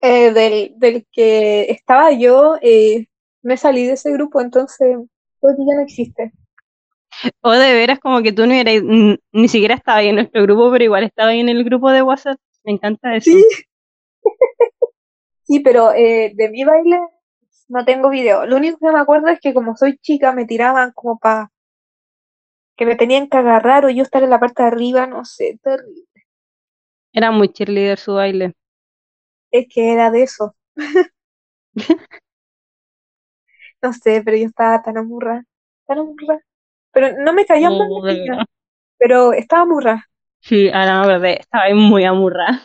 [0.00, 3.06] Eh, del, del que estaba yo, eh,
[3.42, 4.96] me salí de ese grupo, entonces
[5.40, 6.32] hoy ya no existe.
[7.40, 10.70] O de veras como que tú no eras, ni siquiera estaba ahí en nuestro grupo,
[10.72, 12.38] pero igual estaba ahí en el grupo de WhatsApp.
[12.64, 13.30] Me encanta eso.
[13.30, 13.44] Sí,
[15.44, 16.98] sí pero eh, de mi baile
[17.68, 18.46] no tengo video.
[18.46, 21.50] Lo único que me acuerdo es que como soy chica me tiraban como para
[22.76, 25.58] que me tenían que agarrar o yo estar en la parte de arriba, no sé,
[25.62, 26.04] terrible.
[27.12, 28.54] Era muy cheerleader su baile.
[29.50, 30.56] Es que era de eso.
[33.82, 35.44] no sé, pero yo estaba tan amurra,
[35.86, 36.40] tan amurra.
[36.92, 37.88] Pero no me caía mal,
[38.98, 40.06] pero estaba amurra.
[40.40, 42.60] Sí, a la verdad, estaba muy amurra.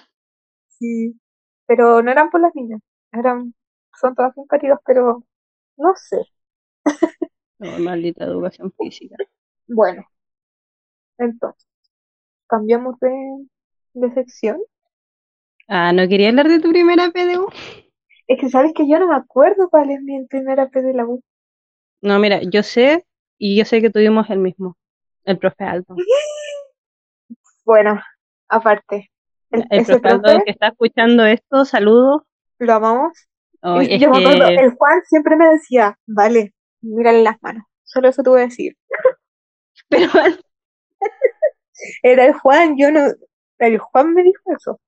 [0.68, 1.20] Sí,
[1.66, 2.82] pero no eran por las niñas,
[3.12, 3.54] eran,
[4.00, 5.24] son todas simpáticas, pero
[5.78, 6.18] no sé.
[7.60, 9.16] No, maldita educación física.
[9.68, 10.06] Bueno,
[11.18, 11.68] entonces,
[12.48, 13.48] cambiamos de,
[13.94, 14.62] de sección.
[15.68, 17.48] Ah, ¿no quería hablar de tu primera PDU?
[18.28, 21.22] Es que sabes que yo no me acuerdo cuál es mi primera PDU.
[22.02, 23.06] No, mira, yo sé
[23.38, 24.78] y yo sé que tuvimos el mismo,
[25.24, 25.96] el profe Aldo.
[27.66, 28.02] Bueno,
[28.48, 29.12] aparte.
[29.52, 32.22] El, profe Aldo que está escuchando esto, saludos.
[32.60, 33.27] Lo amamos.
[33.64, 37.64] Yo me acuerdo, el Juan siempre me decía, vale, mírale las manos.
[37.84, 38.76] Solo eso te voy a decir.
[39.90, 40.12] Pero
[42.04, 43.02] era el Juan, yo no.
[43.60, 44.80] El Juan me dijo eso.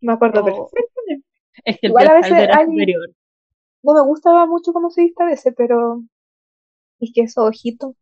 [0.00, 0.44] Me acuerdo oh.
[0.44, 1.26] perfectamente.
[1.64, 2.66] Es que el Igual a veces era.
[3.82, 6.02] No me gustaba mucho cómo se viste a veces, pero
[6.98, 7.94] y que esos ojitos.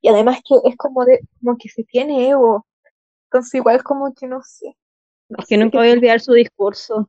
[0.00, 2.66] Y además que es como de, como que se tiene ego.
[3.26, 4.76] Entonces igual es como que no sé.
[5.28, 7.08] es que nunca voy a olvidar su discurso.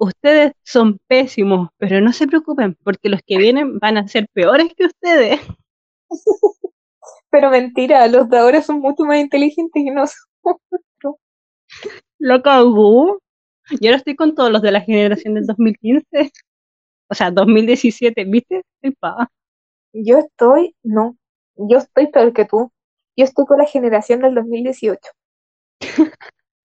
[0.00, 4.72] Ustedes son pésimos, pero no se preocupen, porque los que vienen van a ser peores
[4.74, 5.40] que ustedes.
[7.30, 11.16] pero mentira, los de ahora son mucho más inteligentes y nosotros.
[12.18, 13.20] Lo cagó.
[13.78, 16.32] Yo ahora estoy con todos los de la generación del 2015.
[17.10, 18.62] O sea, 2017, ¿viste?
[18.80, 19.26] Estoy
[19.92, 21.18] yo estoy, no,
[21.56, 22.72] yo estoy peor que tú.
[23.16, 24.98] Yo estoy con la generación del 2018.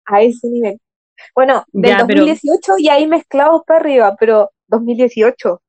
[0.05, 0.79] a ese nivel.
[1.35, 5.61] Bueno, del 2018 y ahí mezclados para arriba, pero 2018.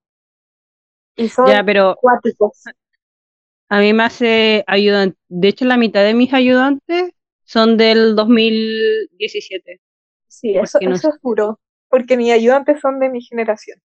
[1.18, 2.64] Y son Ya, pero cuáticos.
[3.70, 5.18] a mí me hace ayudante.
[5.28, 7.12] De hecho, la mitad de mis ayudantes
[7.44, 9.80] son del 2017.
[10.28, 11.60] Sí, eso, no eso es duro.
[11.90, 13.80] Porque mis ayudantes son de mi generación.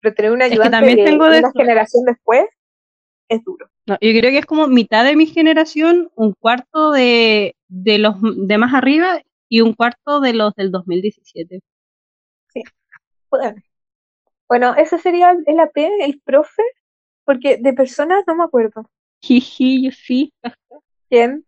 [0.00, 2.44] Pero tener un que ayudante también de tengo de una generación después
[3.28, 3.68] es duro.
[3.86, 8.14] No, yo creo que es como mitad de mi generación, un cuarto de, de los
[8.20, 11.60] de más arriba y un cuarto de los del 2017.
[13.30, 13.62] Bueno,
[14.48, 16.62] bueno, ese sería el AP, el profe,
[17.24, 18.88] porque de personas no me acuerdo.
[19.20, 20.32] Jiji, yo sí.
[21.10, 21.44] ¿Quién?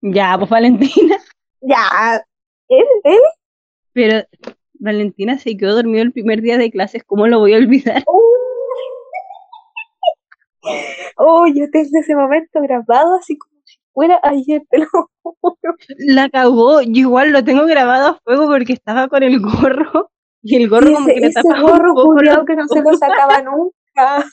[0.00, 1.18] Ya, pues Valentina.
[1.60, 2.24] Ya,
[2.68, 3.20] él, él.
[3.92, 4.26] Pero
[4.74, 8.02] Valentina se quedó dormido el primer día de clases, ¿cómo lo voy a olvidar?
[11.16, 13.49] Oh, yo tengo ese momento grabado así como
[13.92, 14.86] fuera ayer, te lo
[15.22, 15.76] juro.
[15.98, 20.10] La cagó, yo igual lo tengo grabado a fuego porque estaba con el gorro
[20.42, 22.82] y el gorro Y como que le ese tapaba un gorro los que no se
[22.82, 24.24] lo sacaba nunca.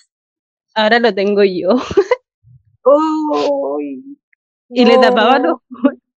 [0.75, 1.69] Ahora lo tengo yo.
[2.83, 3.77] Oh,
[4.69, 5.57] Y le tapaba los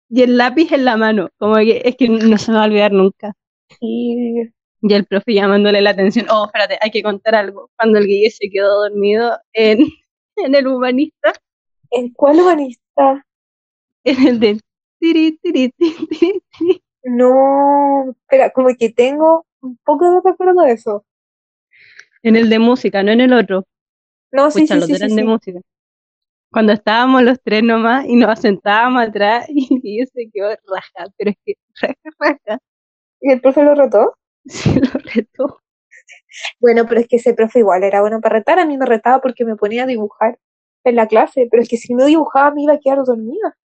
[0.09, 1.29] y el lápiz en la mano.
[1.37, 3.33] Como que es que no se me va a olvidar nunca.
[3.79, 4.49] Y
[4.81, 6.27] el profe llamándole la atención.
[6.29, 7.69] Oh, espérate, hay que contar algo.
[7.77, 9.79] Cuando el Guille se quedó dormido en,
[10.37, 11.33] en el humanista,
[11.91, 13.25] ¿En cuál humanista?
[14.07, 14.59] En el de
[14.99, 16.83] tiri, tiri, tiri, tiri.
[17.03, 21.05] No, espera, como que tengo un poco de recuerdo de eso.
[22.23, 23.65] En el de música, no en el otro.
[24.31, 25.23] No, sí, Pucha, sí, los sí, sí, de sí.
[25.23, 25.59] música.
[26.51, 31.31] Cuando estábamos los tres nomás y nos sentábamos atrás y Guille se quedó raja, pero
[31.31, 32.59] es que raja, raja.
[33.21, 34.17] ¿Y el profe lo retó?
[34.45, 35.61] Se lo retó.
[36.59, 38.59] Bueno, pero es que ese profe igual era bueno para retar.
[38.59, 40.39] A mí me retaba porque me ponía a dibujar
[40.83, 43.57] en la clase, pero es que si no dibujaba me iba a quedar dormida.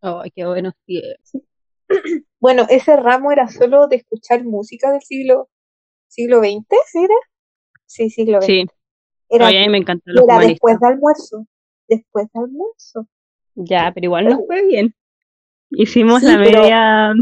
[0.00, 0.72] Ay, qué bueno.
[2.40, 5.48] Bueno, ese ramo era solo de escuchar música del siglo
[6.08, 7.14] siglo XX, ¿sí era?
[7.86, 8.46] Sí, siglo XX.
[8.46, 8.66] Sí,
[9.28, 11.46] Era, Oye, a mí me encantan los era después de almuerzo.
[11.88, 13.06] Después de almuerzo.
[13.54, 14.94] Ya, pero igual nos fue bien.
[15.70, 17.12] Hicimos Sí, la pero- media.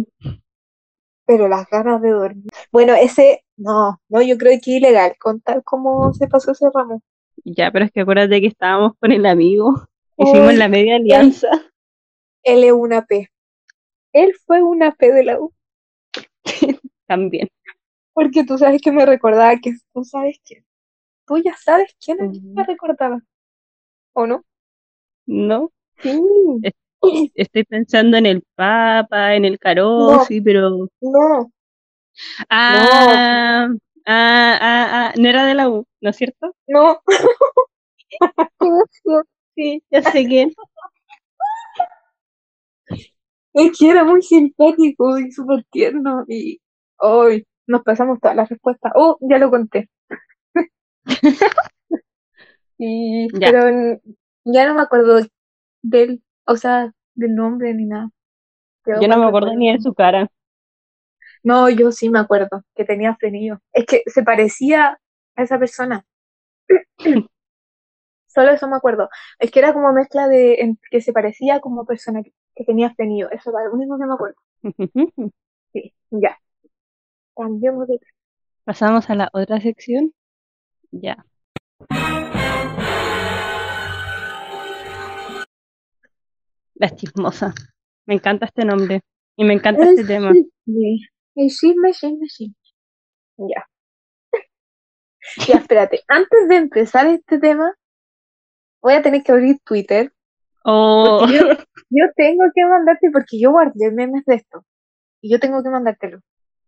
[1.27, 2.45] Pero las ganas de dormir.
[2.73, 7.03] Bueno, ese, no, no, yo creo que es ilegal contar cómo se pasó ese ramo.
[7.45, 9.73] Ya, pero es que acuérdate que estábamos con el amigo.
[10.19, 11.49] Hicimos Uy, la media alianza.
[12.45, 13.31] Él es una P.
[14.13, 15.53] Él fue una P de la U.
[17.07, 17.49] También.
[18.13, 20.65] Porque tú sabes que me recordaba que tú sabes quién.
[21.27, 23.21] Tú ya sabes quién es me recordaba.
[24.13, 24.45] ¿O no?
[25.27, 25.71] No,
[26.03, 26.11] Sí.
[27.35, 30.89] estoy pensando en el Papa, en el Carosi, pero.
[31.01, 31.51] No,
[32.49, 33.69] Ah,
[34.07, 36.55] ah, ah, ah, no era de la U, ¿no es cierto?
[36.69, 37.01] no.
[39.57, 40.53] Sí, ya sé quién.
[43.55, 46.25] Es que era muy simpático y súper tierno.
[46.29, 46.61] Y
[46.99, 48.93] hoy nos pasamos todas las respuestas.
[48.95, 49.89] Oh, ya lo conté.
[52.79, 53.51] y, Ya.
[53.51, 54.01] pero
[54.45, 55.21] ya no me acuerdo
[55.83, 58.11] del, o sea, del nombre ni nada.
[58.85, 60.29] Quedó Yo no me acuerdo ni de su cara.
[61.43, 63.61] No, yo sí me acuerdo que tenía frenillo.
[63.73, 64.99] Es que se parecía
[65.37, 66.05] a esa persona.
[68.27, 69.09] Solo eso me acuerdo.
[69.39, 72.23] Es que era como mezcla de en- que se parecía como persona
[72.55, 73.31] que, que tenía frenillo.
[73.31, 74.37] Eso era lo único que me acuerdo.
[75.73, 76.39] Sí, ya.
[77.35, 77.99] Cambiemos de
[78.65, 80.15] Pasamos a la otra sección.
[80.93, 81.27] Ya.
[86.75, 87.53] La chismosa.
[88.07, 89.01] Me encanta este nombre.
[89.37, 90.31] Y me encanta este tema.
[90.31, 92.55] El chisme, chisme, chisme.
[93.37, 93.67] Ya.
[95.49, 96.03] Ya, espérate.
[96.07, 97.75] Antes de empezar este tema,
[98.83, 100.13] voy a tener que abrir Twitter.
[100.65, 101.47] Oh, Porque yo,
[101.91, 104.65] yo tengo que mandarte, porque yo guardé memes de esto.
[105.23, 106.21] Y yo tengo que mandártelo.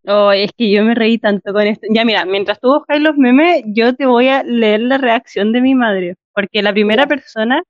[0.09, 1.87] oh, es que yo me reí tanto con esto.
[1.90, 5.61] Ya, mira, mientras tú buscas los memes, yo te voy a leer la reacción de
[5.61, 6.16] mi madre.
[6.35, 7.62] Porque la primera persona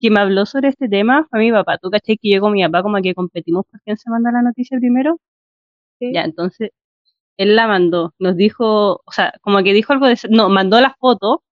[0.00, 1.78] que me habló sobre este tema fue mi papá.
[1.78, 4.42] ¿Tú caché que yo con mi papá como que competimos por quién se manda la
[4.42, 5.18] noticia primero?
[5.98, 6.12] ¿sí?
[6.14, 6.70] Ya, entonces
[7.38, 10.96] él la mandó, nos dijo, o sea, como que dijo algo de, no, mandó la
[11.00, 11.44] foto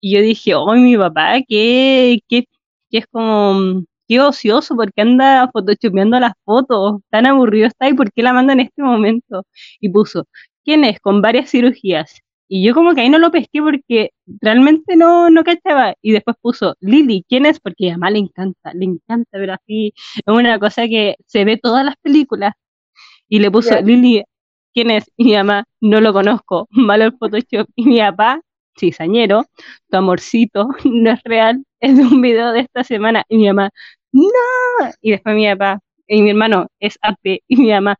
[0.00, 2.44] y yo dije, oh, mi papá, que, que,
[2.90, 7.94] que es como, mm, qué ocioso, porque anda photoshopeando las fotos, tan aburrido está y
[7.94, 9.44] por qué la manda en este momento.
[9.80, 10.26] Y puso,
[10.64, 11.00] ¿quién es?
[11.00, 12.20] Con varias cirugías.
[12.48, 15.94] Y yo como que ahí no lo pesqué porque realmente no, no cachaba.
[16.00, 17.60] Y después puso, Lili, ¿quién es?
[17.60, 21.58] Porque a mamá le encanta, le encanta, pero así es una cosa que se ve
[21.58, 22.54] todas las películas.
[23.28, 23.80] Y le puso, Ya.
[23.82, 24.24] Lili,
[24.74, 25.10] ¿quién es?
[25.16, 27.68] Y mi mamá, no lo conozco, malo el Photoshop.
[27.76, 28.40] Y mi papá,
[28.78, 29.44] cizañero,
[29.90, 33.24] tu amorcito, no es real, es de un video de esta semana.
[33.28, 33.70] Y mi mamá,
[34.12, 34.30] no.
[35.00, 37.42] Y después mi papá, y mi hermano, es AP.
[37.48, 37.96] Y mi mamá,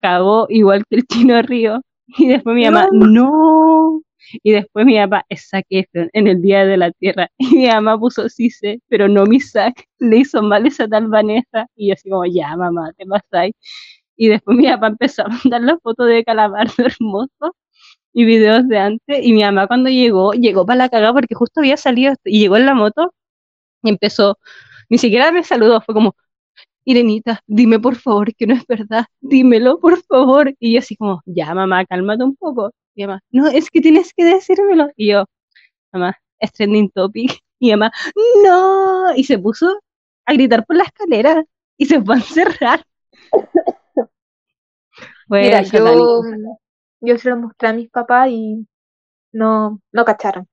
[0.00, 1.80] cagó igual que el chino río.
[2.18, 4.02] Y después mi mamá, no.
[4.42, 7.28] Y después mi papá, es Zac Efron, en el Día de la Tierra.
[7.38, 11.08] Y mi mamá puso sí sé, pero no mi Zac, le hizo mal esa tal
[11.08, 11.66] Vanessa.
[11.76, 13.54] Y yo así como, ya mamá, te pasáis.
[14.16, 17.56] Y después mi papá empezó a mandar las fotos de Calamardo hermoso
[18.12, 19.24] y videos de antes.
[19.24, 22.56] Y mi mamá cuando llegó, llegó para la cagada porque justo había salido y llegó
[22.56, 23.14] en la moto
[23.82, 24.38] y empezó,
[24.90, 26.14] ni siquiera me saludó, fue como,
[26.84, 30.54] Irenita, dime por favor que no es verdad, dímelo por favor.
[30.58, 32.72] Y yo así como, ya mamá, cálmate un poco.
[32.94, 34.90] Y mamá, no, es que tienes que decírmelo.
[34.96, 35.24] Y yo,
[35.92, 37.32] mamá, es trending topic.
[37.62, 37.92] Y mamá,
[38.42, 39.14] no.
[39.14, 39.78] Y se puso
[40.24, 41.44] a gritar por la escalera
[41.76, 42.86] y se fue a encerrar.
[45.28, 46.22] Mira, yo,
[47.02, 48.66] yo se lo mostré a mis papás y
[49.32, 50.48] no, no cacharon.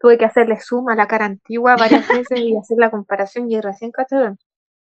[0.00, 3.60] Tuve que hacerle zoom a la cara antigua varias veces y hacer la comparación y
[3.60, 4.38] recién cacharon.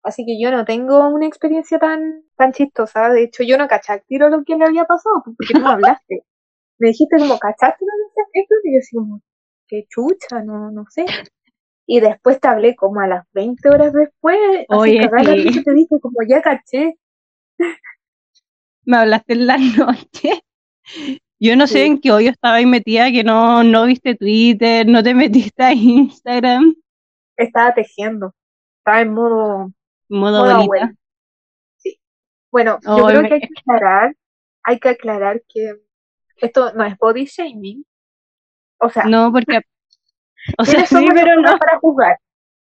[0.04, 3.10] Así que yo no tengo una experiencia tan, tan chistosa.
[3.10, 5.72] De hecho, yo no caché tiro lo que le había pasado, pues, porque tú me
[5.72, 6.26] hablaste.
[6.78, 8.56] me dijiste como, ¿cachaste lo que esto?
[8.64, 9.22] Y yo así como,
[9.68, 11.06] qué chucha, no, no sé.
[11.86, 14.38] Y después te hablé como a las 20 horas después.
[14.70, 16.98] Oye, así te dije como, ya caché.
[18.86, 20.44] me hablaste en la noche.
[21.44, 25.04] Yo no sé en qué hoyo estaba ahí metida, que no, no viste Twitter, no
[25.04, 25.14] te
[25.54, 26.74] metiste a Instagram.
[27.36, 28.34] Estaba tejiendo.
[28.78, 29.74] Estaba en modo
[30.08, 30.94] Modo, bonita.
[31.76, 32.00] Sí.
[32.50, 34.16] Bueno, yo creo que hay que aclarar,
[34.64, 35.82] hay que aclarar que
[36.38, 37.86] esto no es body shaming.
[38.80, 39.60] O sea, no, porque
[40.58, 42.20] o sea, sí, pero no para juzgar.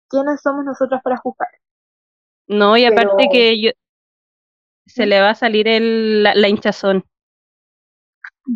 [0.10, 1.50] ¿Quiénes somos nosotros para juzgar?
[2.48, 3.72] No, y aparte que yo
[4.88, 7.06] se le va a salir el, la, hinchazón.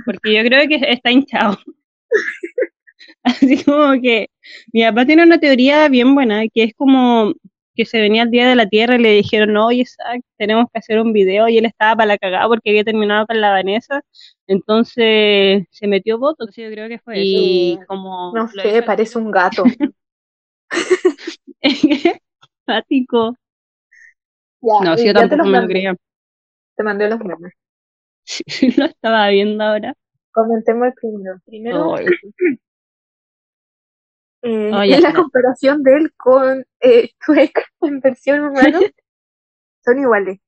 [0.03, 1.57] Porque yo creo que está hinchado.
[3.23, 4.29] Así como que
[4.71, 7.33] mi papá tiene una teoría bien buena, que es como
[7.75, 9.83] que se venía el Día de la Tierra y le dijeron, no, oye,
[10.37, 13.41] tenemos que hacer un video y él estaba para la cagada porque había terminado con
[13.41, 14.01] la Vanessa,
[14.47, 17.81] entonces se metió voto, yo creo que fue y eso.
[17.87, 19.65] como no sé, parece un gato.
[22.65, 23.35] Fático.
[24.61, 25.95] no, si yo tampoco me lo creía.
[26.75, 27.53] Te mandé los memes.
[28.77, 29.93] Lo estaba viendo ahora.
[30.31, 31.39] Comentemos el primero.
[31.45, 31.97] Primero,
[34.41, 37.11] eh, oh, la comparación de él con eh,
[37.81, 38.79] en versión humana
[39.85, 40.39] son iguales,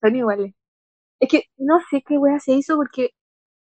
[0.00, 0.54] son iguales.
[1.20, 3.10] Es que no sé qué wea se hizo porque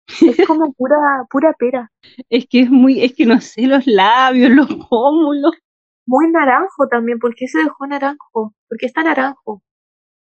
[0.08, 0.96] es como pura,
[1.30, 1.90] pura pera.
[2.28, 5.52] Es que es muy, es que no sé, los labios, los pómulos.
[6.06, 8.54] Muy naranjo también, porque se dejó naranjo?
[8.68, 9.62] Porque está naranjo.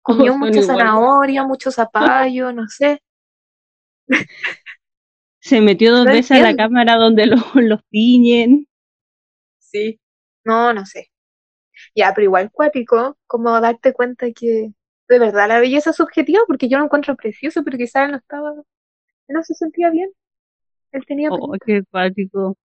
[0.03, 3.03] Comió mucha zanahoria, mucho zapallo, no sé.
[5.41, 8.69] Se metió dos veces a la cámara donde los, los tiñen
[9.71, 10.01] sí.
[10.45, 11.11] No, no sé.
[11.95, 14.73] Ya, pero igual cuático, como darte cuenta que
[15.09, 18.17] de verdad la belleza es subjetiva, porque yo lo encuentro precioso, pero quizás él no
[18.19, 18.55] estaba,
[19.29, 20.11] no se sentía bien.
[20.93, 21.29] Él tenía.
[21.31, 22.57] Oh, qué cuático.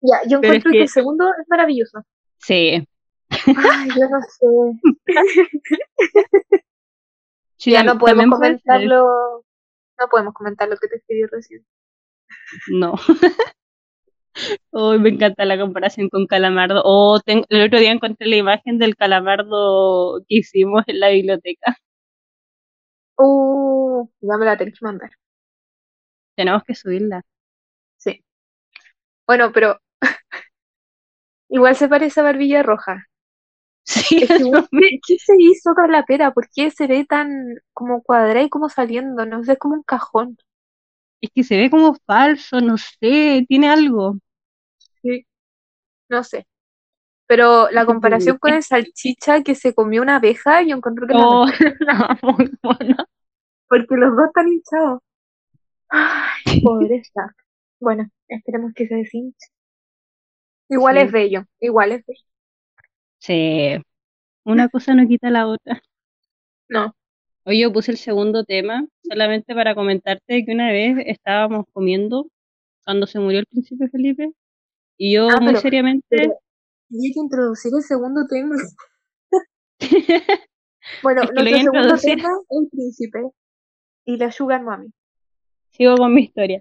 [0.00, 0.82] Ya, yo encuentro que...
[0.82, 2.02] el segundo es maravilloso.
[2.38, 2.86] Sí.
[3.30, 4.46] Ay, yo no sé.
[7.70, 9.44] ya no podemos comentarlo.
[10.02, 11.64] No podemos comentar lo que te escribí recién.
[12.68, 12.94] No.
[14.70, 16.82] Oh, me encanta la comparación con Calamardo.
[16.84, 21.76] Oh, el otro día encontré la imagen del Calamardo que hicimos en la biblioteca.
[23.18, 25.10] Uh, ya me la tenés que mandar.
[26.36, 27.22] Tenemos que subirla.
[27.98, 28.24] Sí.
[29.26, 29.80] Bueno, pero
[31.48, 33.06] igual se parece a Barbilla Roja.
[33.84, 36.32] Sí, ¿Qué, se hizo con la pera?
[36.32, 39.26] ¿Por qué se ve tan como cuadrada y como saliendo?
[39.26, 40.36] No sé, es como un cajón.
[41.20, 44.18] Es que se ve como falso, no sé, tiene algo.
[45.02, 45.26] Sí,
[46.08, 46.46] no sé.
[47.26, 51.46] Pero la comparación con el salchicha que se comió una abeja, yo encontré que oh,
[51.46, 53.06] no, muy buena.
[53.68, 55.00] Porque los dos están hinchados.
[55.88, 57.34] Ay, pobreza.
[57.80, 59.48] Bueno, esperemos que se deshinche.
[60.68, 62.31] Igual es bello, igual es bello.
[63.22, 63.76] Sí,
[64.44, 65.80] una cosa no quita la otra.
[66.68, 66.92] No.
[67.44, 72.26] Hoy yo puse el segundo tema solamente para comentarte que una vez estábamos comiendo
[72.84, 74.32] cuando se murió el príncipe Felipe
[74.96, 76.04] y yo ah, muy seriamente...
[76.08, 76.34] Pero,
[76.90, 78.56] que introducir el segundo tema.
[81.04, 83.20] bueno, nuestro segundo tema es el príncipe
[84.04, 84.88] y la sugar mami.
[85.70, 86.60] Sigo con mi historia.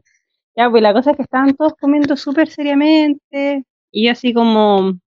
[0.56, 5.00] Ya, pues la cosa es que estaban todos comiendo súper seriamente y yo así como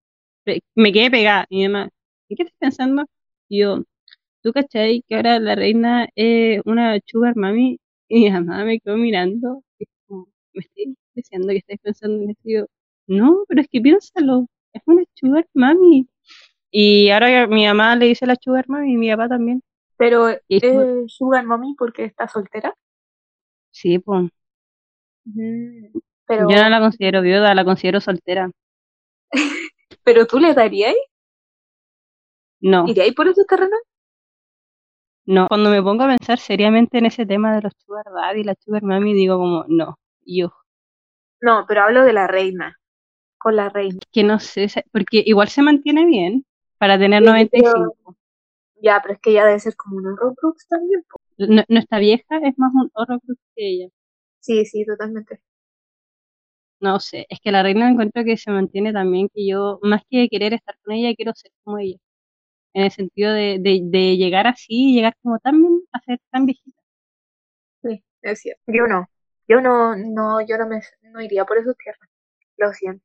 [0.74, 1.46] me quedé pegada.
[1.48, 1.90] Y mi mamá,
[2.28, 3.04] ¿en qué estás pensando?
[3.48, 3.82] Y yo,
[4.42, 7.78] ¿tú cachai que ahora la reina es una sugar mami?
[8.08, 12.30] Y mi mamá me quedó mirando y como, me estoy diciendo que estáis pensando en
[12.30, 12.42] esto.
[12.44, 12.66] Y yo,
[13.06, 16.08] no, pero es que piénsalo, es una sugar mami.
[16.70, 19.62] Y ahora mi mamá le dice la sugar mami y mi papá también.
[19.96, 20.62] Pero es
[21.06, 22.74] sugar mami porque está soltera.
[23.70, 24.30] Sí, pues.
[26.26, 28.50] Pero, Yo no la considero viuda, la considero soltera.
[30.04, 30.94] Pero tú le darías,
[32.60, 33.80] No, iríais por esos terrenos.
[35.26, 35.46] no.
[35.48, 38.54] Cuando me pongo a pensar seriamente en ese tema de los sugar daddy y la
[38.60, 40.52] sugar mami, digo como, no, yo.
[41.40, 42.76] No, pero hablo de la reina.
[43.38, 43.98] Con la reina.
[44.12, 46.44] Que no sé, porque igual se mantiene bien
[46.78, 48.16] para tener Sí, yo 95.
[48.82, 51.02] Ya, pero es que ella debe ser como un Horrocrux también.
[51.10, 51.18] po.
[51.38, 53.88] N- Nuestra vieja es más un Horrocrux que ella.
[54.38, 55.40] Sí, sí, totalmente.
[56.84, 60.28] No sé, es que la reina encuentro que se mantiene también que yo, más que
[60.28, 61.98] querer estar con ella, quiero ser como ella.
[62.74, 66.46] En el sentido de, de, de llegar así, llegar como tan bien, a ser tan
[66.46, 66.80] viejita.
[67.82, 68.62] Sí, es cierto.
[68.66, 69.06] Yo no.
[69.46, 72.08] Yo no, no, yo no me no iría por esos tierras.
[72.56, 73.04] Lo siento.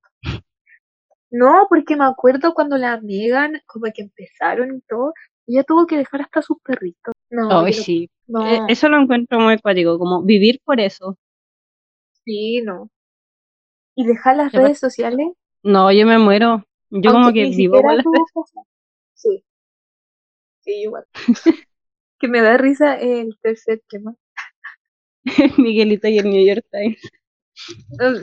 [1.32, 5.14] No, porque me acuerdo cuando la Megan, como que empezaron y todo,
[5.48, 7.14] ella tuvo que dejar hasta sus perritos.
[7.30, 8.10] No, sí.
[8.28, 11.18] no, Eh, Eso lo encuentro muy cuático, como vivir por eso.
[12.24, 12.90] sí, no.
[14.00, 15.28] Y dejar las redes sociales,
[15.62, 16.64] No, yo me muero.
[16.90, 18.06] Yo como que vivo con las.
[19.14, 19.44] Sí.
[20.62, 21.04] Sí, igual.
[22.18, 24.16] Que me da risa el tercer tema.
[25.58, 27.02] Miguelito y el New York Times.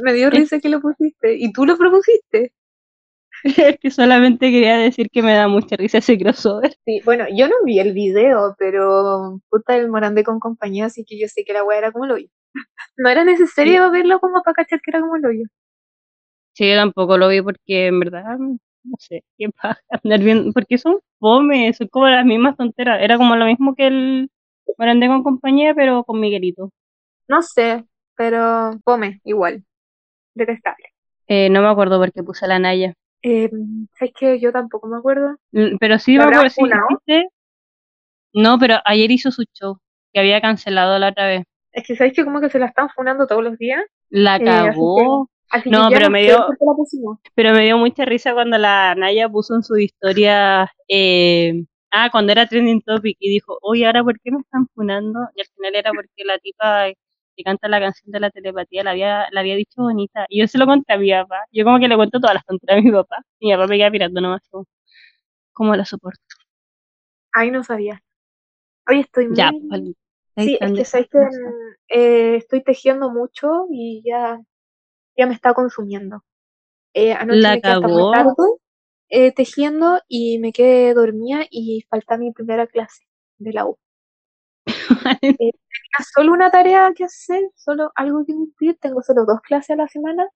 [0.03, 1.37] Me dio risa que lo pusiste.
[1.37, 2.55] Y tú lo propusiste.
[3.45, 6.74] Es que solamente quería decir que me da mucha risa ese crossover.
[6.87, 11.18] Sí, bueno, yo no vi el video, pero puta el Morandé con compañía, así que
[11.20, 12.29] yo sé que la weá era como el hoyo.
[12.97, 15.45] No era necesario verlo como para cachar que era como el hoyo.
[16.57, 20.78] Sí, yo tampoco lo vi porque en verdad, no sé, qué paja andar viendo, porque
[20.78, 23.02] son fome, son como las mismas tonteras.
[23.02, 24.30] Era como lo mismo que el
[24.78, 26.70] Morandé con compañía, pero con Miguelito.
[27.28, 27.84] No sé,
[28.16, 29.64] pero come igual.
[30.34, 30.86] Detestable.
[31.28, 32.94] Eh, no me acuerdo por qué puse la Naya.
[33.22, 33.50] Eh,
[33.98, 35.36] ¿sabes que Yo tampoco me acuerdo.
[35.52, 37.28] L- Pero sí ¿La me acuerdo, sí.
[38.34, 39.78] No, pero ayer hizo su show,
[40.12, 41.44] que había cancelado la otra vez.
[41.72, 43.82] Es que sabéis que como que se la están funando todos los días.
[44.11, 45.28] La Eh, cagó.
[45.51, 46.47] Así No, pero me dio-.
[47.34, 52.32] Pero me dio mucha risa cuando la Naya puso en su historia, eh, ah, cuando
[52.32, 55.20] era trending topic y dijo, oye, ahora ¿por qué me están funando?
[55.34, 56.88] Y al final era porque la tipa
[57.36, 60.24] que canta la canción de la telepatía la había, la había dicho bonita.
[60.28, 61.44] Y yo se lo conté a mi papá.
[61.53, 63.16] Yo como que le cuento todas las tonterías a mi papá.
[63.38, 64.64] Y mi papá me queda mirando nomás como,
[65.53, 66.20] ¿cómo la soporto?
[67.32, 68.03] Ay, no sabía.
[68.88, 69.36] Oye, estoy muy...
[69.36, 69.82] Ya, pues,
[70.36, 71.18] ahí Sí, es que sabéis que
[71.88, 74.38] eh, estoy tejiendo mucho y ya,
[75.16, 76.22] ya me está consumiendo.
[76.94, 78.32] Eh, anoche La me quedé hasta muy tarde
[79.08, 83.06] eh, tejiendo y me quedé dormida y falta mi primera clase
[83.38, 83.78] de la U.
[85.20, 85.52] Tenía
[86.14, 88.76] solo una tarea que hacer, solo algo que cumplir.
[88.80, 90.26] Tengo solo dos clases a la semana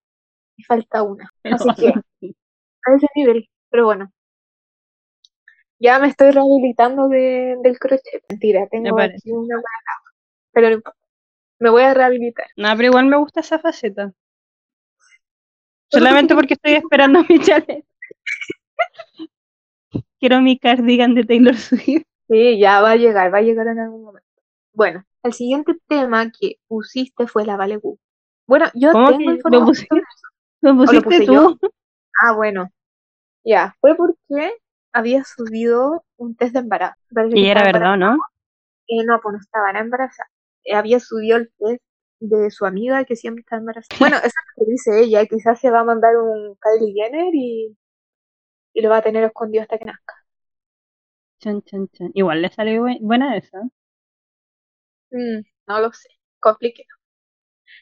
[0.56, 1.30] y falta una.
[1.44, 1.88] Así que
[2.86, 4.12] a ese nivel, pero bueno.
[5.78, 8.22] Ya me estoy rehabilitando de, del crochet.
[8.28, 10.14] Mentira, tengo aquí una mala.
[10.52, 10.82] Pero.
[11.58, 12.46] Me voy a rehabilitar.
[12.56, 14.12] No, pero igual me gusta esa faceta.
[15.91, 17.84] Solamente porque estoy esperando mi challenge.
[20.18, 22.05] Quiero mi cardigan de Taylor Swift.
[22.28, 24.28] Sí, ya va a llegar, va a llegar en algún momento.
[24.72, 27.99] Bueno, el siguiente tema que pusiste fue la Vale Gu.
[28.47, 30.03] Bueno, yo ¿Cómo tengo que lo información pusiste?
[30.61, 31.32] Lo lo pusiste puse tú.
[31.32, 31.59] yo?
[32.22, 32.70] Ah, bueno.
[33.45, 34.53] Ya, fue porque
[34.93, 37.01] había subido un test de embarazo.
[37.12, 38.16] Parece Y era verdad, ¿no?
[38.86, 40.28] Eh, no, pues no estaba era embarazada.
[40.64, 41.82] Eh, había subido el test
[42.20, 43.98] de su amiga que siempre está embarazada.
[43.98, 45.26] Bueno, eso es lo que dice ella.
[45.26, 47.76] Quizás se va a mandar un Kylie Jenner y,
[48.74, 50.14] y lo va a tener escondido hasta que nazca.
[51.40, 52.10] Chan, chan, chan.
[52.14, 53.60] Igual le salió buen- buena esa.
[55.10, 56.08] Mm, no lo sé.
[56.40, 56.88] Complicado.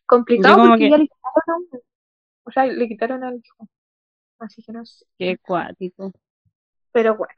[0.07, 1.69] Complicado porque que- ya le quitaron.
[2.45, 3.69] O sea, le quitaron al hijo.
[4.41, 5.07] Así que no sé.
[5.19, 6.13] Qué cuático.
[6.93, 7.35] Pero bueno.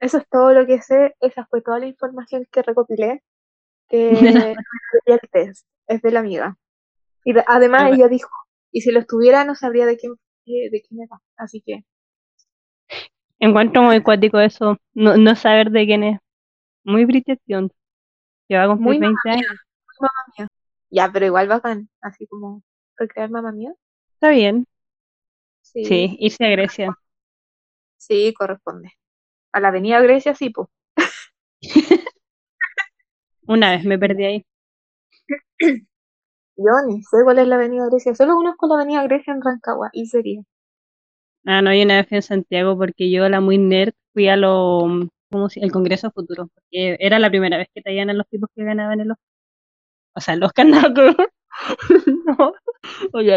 [0.00, 1.16] Eso es todo lo que sé.
[1.20, 3.22] Esa fue toda la información que recopilé.
[3.88, 4.56] Que es
[5.06, 5.66] el test.
[5.86, 6.56] Es de la amiga.
[7.24, 8.30] Y de- además Ah, ella dijo,
[8.72, 10.14] y si lo estuviera no sabría de quién,
[10.46, 11.20] de quién era.
[11.36, 11.84] Así que,
[13.40, 14.76] Encuentro muy cuático eso.
[14.94, 16.18] No, no saber de quién es.
[16.84, 17.72] Muy Bridget Jones.
[18.48, 19.46] Que va a cumplir Muy 20 años.
[20.90, 21.88] ya, pero igual bacán.
[22.00, 22.62] Así como
[22.96, 23.74] recrear mamá mía.
[24.14, 24.66] Está bien.
[25.62, 26.98] Sí, Sí, irse a Grecia.
[27.96, 28.92] sí, corresponde.
[29.52, 30.68] A la avenida Grecia, sí, pues.
[33.48, 34.44] Una vez me perdí ahí.
[36.56, 38.14] Yo ni sé cuál es la avenida Grecia.
[38.14, 39.90] Solo conozco la avenida Grecia en Rancagua.
[39.92, 40.42] Y sería.
[41.46, 44.86] Ah, no, yo una vez en Santiago porque yo, la muy nerd, fui a lo,
[45.30, 46.48] ¿cómo se- el Congreso Futuro.
[46.54, 49.24] Porque era la primera vez que traían a los tipos que ganaban el Oscar.
[50.14, 50.80] O sea, el Oscar no,
[52.38, 52.52] no.
[53.12, 53.36] Oye,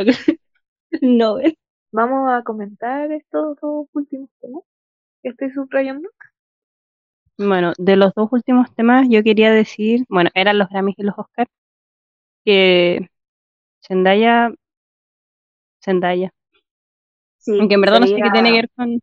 [0.91, 1.57] el Nobel.
[1.93, 4.63] Vamos a comentar estos dos últimos temas
[5.23, 6.09] que estoy subrayando.
[7.47, 11.17] Bueno, de los dos últimos temas yo quería decir, bueno, eran los Grammys y los
[11.17, 11.49] Oscars,
[12.45, 13.09] que
[13.85, 14.51] Zendaya
[15.83, 16.29] Zendaya.
[17.37, 18.99] Sí, Aunque en verdad no sé qué tiene que ver con...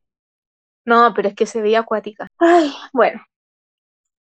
[0.85, 2.29] No, pero es que se veía acuática.
[2.39, 3.21] Ay, bueno.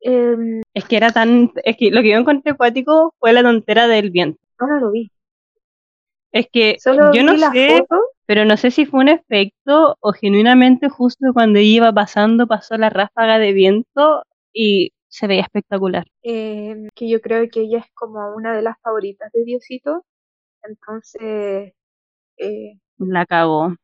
[0.01, 1.53] Em, Es que era tan...
[1.65, 4.41] Es que lo que yo encontré acuático fue la tontera del viento.
[4.61, 5.11] no, no lo vi.
[6.39, 8.01] Es que Solo yo no sé, foto.
[8.27, 12.91] pero no sé si fue un efecto o genuinamente justo cuando iba pasando pasó la
[12.91, 14.23] ráfaga de viento
[14.53, 16.05] y se veía espectacular.
[16.23, 20.05] em, que yo creo que ella es como una de las favoritas de Diosito.
[20.63, 21.73] Entonces,
[22.39, 23.75] eh, La cagó.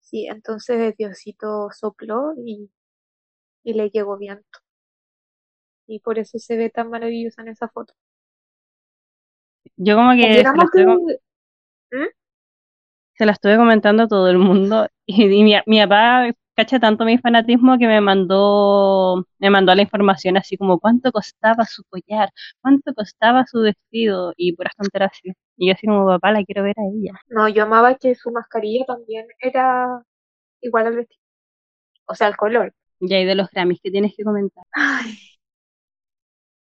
[0.00, 2.70] sí, entonces Diosito sopló y,
[3.64, 4.58] y le llegó viento.
[5.86, 7.92] Y por eso se ve tan maravillosa en esa foto.
[9.76, 10.42] Yo como que
[11.90, 12.10] Que-
[13.14, 17.04] se la estuve comentando a todo el mundo y, y mi, mi papá cacha tanto
[17.04, 22.30] mi fanatismo que me mandó me mandó la información así como cuánto costaba su collar,
[22.60, 25.32] cuánto costaba su vestido y puras tonteras así.
[25.56, 27.12] Y yo así como papá la quiero ver a ella.
[27.28, 30.02] No, yo amaba que su mascarilla también era
[30.62, 31.20] igual al vestido.
[32.06, 32.74] O sea, el color.
[33.00, 34.64] Y ahí de los Grammys que tienes que comentar.
[34.72, 35.14] Ay,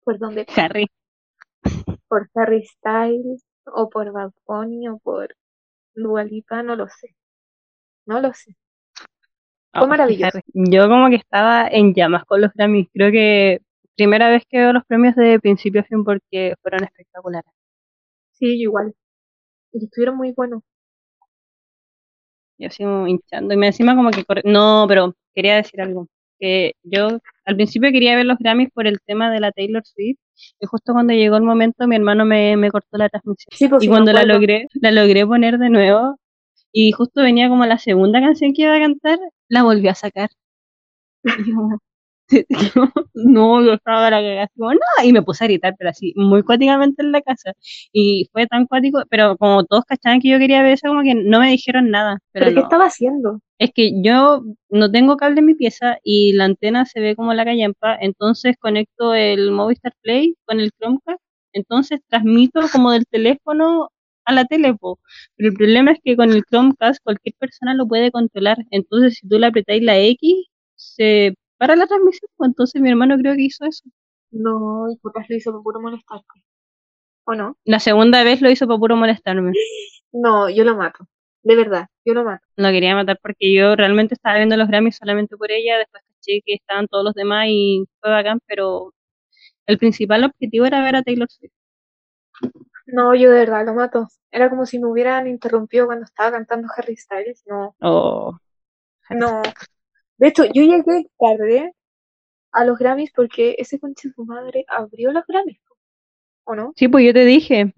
[0.04, 0.46] ¿por dónde?
[0.56, 0.88] Harry.
[2.08, 3.44] ¿Por Harry Styles?
[3.74, 4.88] ¿O por Bad Bunny?
[4.90, 5.36] ¿O por
[5.96, 6.64] Dua Lipa?
[6.64, 7.16] No lo sé.
[8.08, 8.56] No lo sé.
[9.78, 10.40] Fue Oh, maravilloso.
[10.54, 12.88] Yo como que estaba en llamas con los Grammys.
[12.94, 13.62] Creo que
[13.96, 17.52] primera vez que veo los premios de principio a fin porque fueron espectaculares.
[18.32, 18.96] Sí, yo igual.
[19.74, 20.64] Y estuvieron muy buenos.
[22.60, 23.54] Yo así como hinchando.
[23.54, 24.24] Y me encima como que...
[24.24, 26.08] corre- No, pero quería decir algo.
[26.40, 30.18] Que yo al principio quería ver los Grammys por el tema de la Taylor Swift.
[30.60, 33.52] Y justo cuando llegó el momento mi hermano me, me cortó la transmisión.
[33.52, 34.40] Sí, pues Y me cuando la acuerdo.
[34.40, 36.18] logré, la logré poner de nuevo.
[36.74, 39.20] Y justo venía como la segunda canción que iba a cantar,
[39.50, 40.30] la volví a sacar.
[41.24, 41.56] Y yo,
[43.14, 46.44] no, yo estaba la cagada, como, no, y me puse a gritar, pero así, muy
[46.44, 47.54] cuáticamente en la casa.
[47.92, 51.16] Y fue tan cuático, pero como todos cachaban que yo quería ver eso, como que
[51.16, 52.20] no me dijeron nada.
[52.32, 52.62] Pero ¿Pero qué no.
[52.62, 53.40] estaba haciendo?
[53.60, 57.34] Es que yo no tengo cable en mi pieza y la antena se ve como
[57.34, 61.22] la callampa, entonces conecto el Movistar Play con el Chromecast,
[61.54, 63.90] entonces transmito como del teléfono
[64.26, 65.00] a la tele, po.
[65.36, 69.28] Pero el problema es que con el Chromecast cualquier persona lo puede controlar, entonces si
[69.28, 70.46] tú le apretáis la X,
[70.76, 72.46] se para la transmisión, po.
[72.46, 73.84] entonces mi hermano creo que hizo eso.
[74.32, 76.26] No, y capaz lo hizo por puro molestarte.
[77.26, 77.58] ¿O no?
[77.66, 79.52] La segunda vez lo hizo para puro molestarme.
[80.14, 81.08] No, yo lo mato.
[81.44, 82.46] De verdad, yo lo mato.
[82.56, 86.42] Lo quería matar porque yo realmente estaba viendo los Grammys solamente por ella, después caché
[86.46, 88.94] que estaban todos los demás y fue bacán, pero
[89.66, 91.54] el principal objetivo era ver a Taylor Swift.
[92.88, 94.08] No, yo de verdad lo mato.
[94.32, 97.44] Era como si me hubieran interrumpido cuando estaba cantando Harry Styles.
[97.48, 98.38] No, Oh,
[99.10, 99.42] no.
[100.18, 101.74] De hecho, yo llegué tarde
[102.52, 105.60] a los Grammys porque ese conche de su madre abrió los Grammys.
[106.46, 106.74] ¿O no?
[106.76, 107.74] sí, pues yo te dije.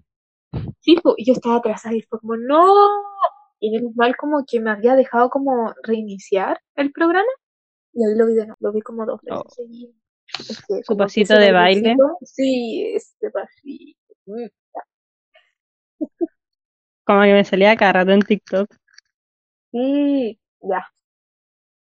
[0.80, 2.64] Sí, y yo estaba atrasada y fue como, ¡no!
[3.64, 7.28] Y menos mal como que me había dejado como reiniciar el programa.
[7.92, 8.56] Y ahí lo vi de nuevo.
[8.58, 9.50] Lo vi como dos veces Oh.
[9.50, 9.94] seguidas.
[10.48, 11.96] Es que Su pasito ese de baile.
[12.22, 14.00] Sí, este pasito.
[14.26, 14.46] Mm.
[17.04, 18.68] Como que me salía cada rato en TikTok.
[19.70, 20.86] Sí, ya.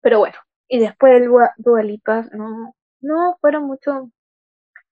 [0.02, 0.36] Pero bueno,
[0.68, 4.10] y después el Dua Dua Lipa, no, no fueron mucho,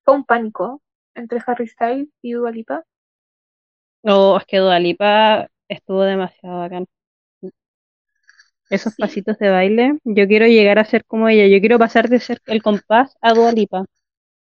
[0.05, 0.83] fue un pánico
[1.15, 2.85] entre Harry Styles y Dua Lipa.
[4.05, 6.87] Oh, es que Dua Lipa estuvo demasiado bacán.
[8.71, 9.03] Esos Sí.
[9.03, 11.47] pasitos de baile, yo quiero llegar a ser como ella.
[11.47, 13.85] Yo quiero pasar de ser el compás a Dua Lipa.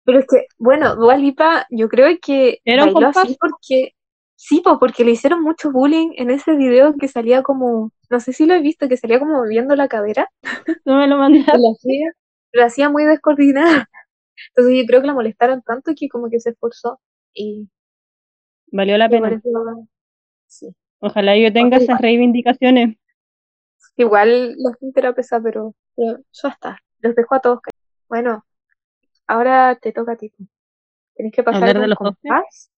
[0.05, 3.37] Pero es que, bueno, Dua Lipa, yo creo que ¿Era un así compás?
[3.39, 3.91] porque,
[4.35, 8.31] sí, pues porque le hicieron mucho bullying en ese video que salía como, no sé
[8.33, 10.29] si lo he visto, que salía como moviendo la cadera,
[10.85, 11.51] Tú me lo mandaste.
[11.61, 12.11] lo hacía,
[12.53, 13.89] lo hacía muy descoordinada.
[14.55, 16.99] Entonces yo creo que la molestaron tanto que como que se esforzó
[17.33, 17.69] y,
[18.71, 19.41] Valió la pena.
[20.47, 20.73] Sí.
[21.03, 21.83] Ojalá yo tenga Ojalá.
[21.83, 22.97] esas reivindicaciones.
[23.97, 26.79] Igual gente era pesada, pero, pero ya está.
[27.01, 27.59] Los dejo a todos.
[28.09, 28.45] Bueno,
[29.27, 30.31] ahora te toca a ti.
[31.15, 32.17] Tenés que pasar ¿Hablar de de un los Oscars?
[32.23, 32.71] compás,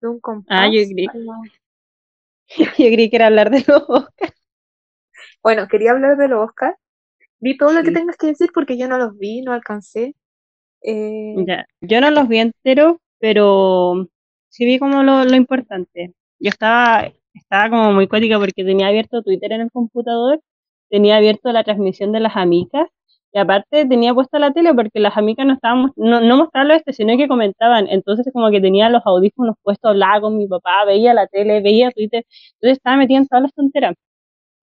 [0.00, 1.06] de un compás Ah, yo creí.
[1.06, 1.42] la-
[2.78, 4.34] Yo creí que era hablar de los Oscars.
[5.42, 6.76] Bueno, quería hablar de los Oscars.
[7.40, 10.14] Vi todo lo que tengas que decir porque yo no los vi, no alcancé.
[10.82, 14.08] Eh, Ya, yo no los vi enteros, pero
[14.48, 16.14] sí vi como lo, lo importante.
[16.38, 20.40] Yo estaba, estaba como muy cuática porque tenía abierto Twitter en el computador,
[20.90, 22.88] tenía abierto la transmisión de las amicas,
[23.32, 26.74] y aparte tenía puesta la tele porque las amicas no estaban, no, no mostraban lo
[26.74, 27.88] este, sino que comentaban.
[27.88, 31.90] Entonces como que tenía los audífonos puestos, hablaba con mi papá, veía la tele, veía
[31.90, 32.24] Twitter,
[32.54, 33.94] entonces estaba metida en todas las tonteras.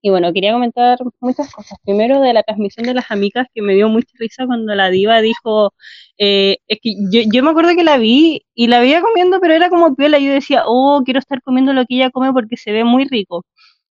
[0.01, 1.77] Y bueno, quería comentar muchas cosas.
[1.83, 5.19] Primero de la transmisión de las amicas, que me dio mucha risa cuando la diva
[5.21, 5.73] dijo,
[6.17, 9.53] eh, es que yo, yo me acuerdo que la vi y la veía comiendo, pero
[9.53, 10.17] era como piola.
[10.19, 13.45] Yo decía, oh, quiero estar comiendo lo que ella come porque se ve muy rico.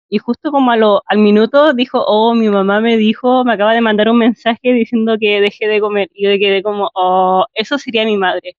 [0.09, 3.73] y justo como a lo, al minuto dijo, oh, mi mamá me dijo, me acaba
[3.73, 6.09] de mandar un mensaje diciendo que dejé de comer.
[6.13, 8.55] Y yo quedé como, oh, eso sería mi madre.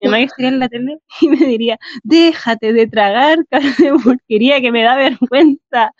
[0.00, 4.60] Mi mamá estaría en la tele y me diría, déjate de tragar carne de porquería
[4.60, 5.92] que me da vergüenza.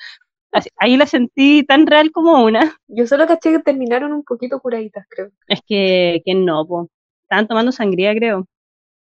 [0.76, 2.76] Ahí la sentí tan real como una.
[2.88, 5.30] Yo solo caché que terminaron un poquito curaditas, creo.
[5.48, 6.88] Es que, que no, po.
[7.22, 8.46] Estaban tomando sangría, creo.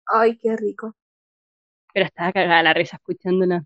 [0.05, 0.95] Ay, qué rico.
[1.93, 3.63] Pero estaba cagada la risa escuchándola.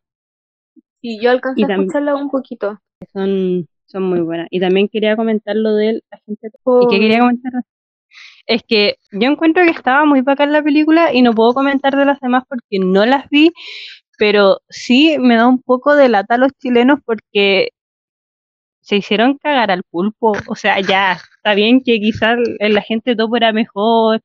[1.01, 2.79] Y yo alcancé a escucharla un poquito.
[3.13, 4.47] Son, son muy buenas.
[4.49, 6.49] Y también quería comentar lo del agente.
[6.49, 7.53] ¿Y qué quería comentar?
[8.47, 12.05] Es que yo encuentro que estaba muy bacán la película y no puedo comentar de
[12.05, 13.51] las demás porque no las vi,
[14.17, 17.69] pero sí me da un poco de lata a los chilenos porque
[18.81, 20.33] se hicieron cagar al pulpo.
[20.47, 24.21] O sea, ya, está bien que quizás la gente topo era mejor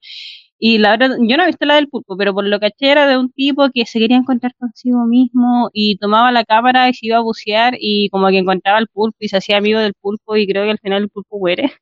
[0.59, 2.93] y la verdad, yo no he visto la del pulpo, pero por lo que caché
[2.93, 6.95] era de un tipo que se quería encontrar consigo mismo y tomaba la cámara y
[6.95, 9.95] se iba a bucear y como que encontraba al pulpo y se hacía amigo del
[10.01, 11.73] pulpo y creo que al final el pulpo muere.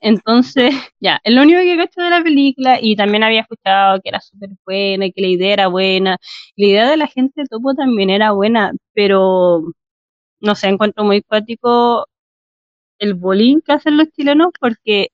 [0.00, 4.08] Entonces, ya, es lo único que caché de la película y también había escuchado que
[4.10, 6.18] era súper buena y que la idea era buena.
[6.56, 9.62] La idea de la gente de topo también era buena, pero
[10.40, 12.06] no sé, encuentro muy cuático
[12.98, 15.08] el bolín que hacen los chilenos porque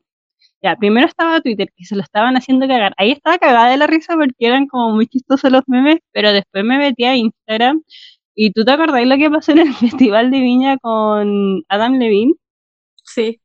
[0.62, 2.94] ya, primero estaba Twitter, que se lo estaban haciendo cagar.
[2.98, 6.64] Ahí estaba cagada de la risa porque eran como muy chistosos los memes, pero después
[6.64, 7.82] me metí a Instagram.
[8.34, 12.34] ¿Y tú te acordáis lo que pasó en el Festival de Viña con Adam Levine?
[13.04, 13.40] Sí.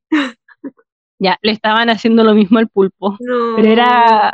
[1.20, 3.18] Ya, le estaban haciendo lo mismo al pulpo.
[3.20, 3.56] No.
[3.56, 4.34] Pero era,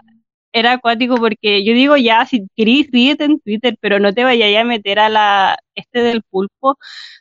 [0.53, 4.61] era acuático porque yo digo ya, si querís, ríete en Twitter, pero no te vayas
[4.61, 6.77] a meter a la este del pulpo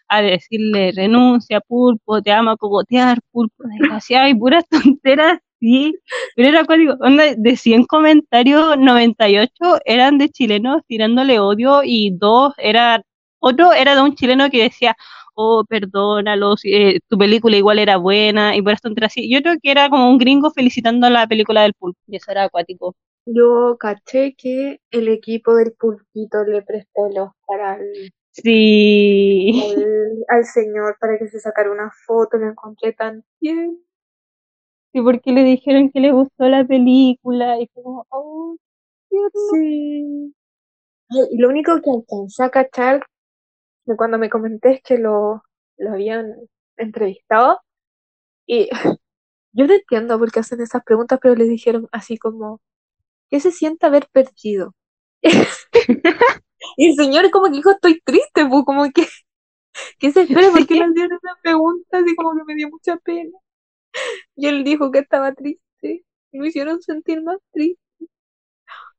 [0.08, 4.64] a decirle renuncia, pulpo, te amo a cogotear, pulpo, desgraciado, y puras
[4.98, 5.94] tonteras Sí,
[6.36, 6.94] pero era código,
[7.36, 9.52] de 100 comentarios, 98
[9.84, 13.02] eran de chilenos tirándole odio y dos era,
[13.40, 14.96] otro era de un chileno que decía,
[15.41, 19.32] oh, perdónalo, eh, tu película igual era buena y por esto entre así.
[19.32, 22.45] Yo creo que era como un gringo felicitando la película del pulpo y eso era
[22.45, 22.95] acuático.
[23.26, 27.86] Yo caché que el equipo del pulpito le prestó el Oscar al,
[28.32, 29.62] sí.
[30.28, 33.78] al, señor para que se sacara una foto, lo encontré tan bien.
[34.93, 38.57] Sí, porque le dijeron que le gustó la película y fue como, oh,
[39.53, 40.34] sí.
[41.11, 43.05] Y lo único que alcancé a cachar
[43.97, 45.43] cuando me comenté que lo,
[45.78, 46.34] lo habían
[46.76, 47.61] entrevistado
[48.47, 48.68] y
[49.53, 52.61] yo no entiendo por qué hacen esas preguntas, pero le dijeron así como,
[53.30, 54.74] ¿qué se siente haber perdido?
[56.76, 59.07] y el señor como que dijo, estoy triste, pues como que,
[60.01, 60.51] ¿qué se espera?
[60.51, 61.99] ¿Por qué le hicieron esa pregunta?
[61.99, 63.38] Así como que me dio mucha pena.
[64.36, 66.05] Y él dijo que estaba triste.
[66.32, 67.80] Y me hicieron sentir más triste.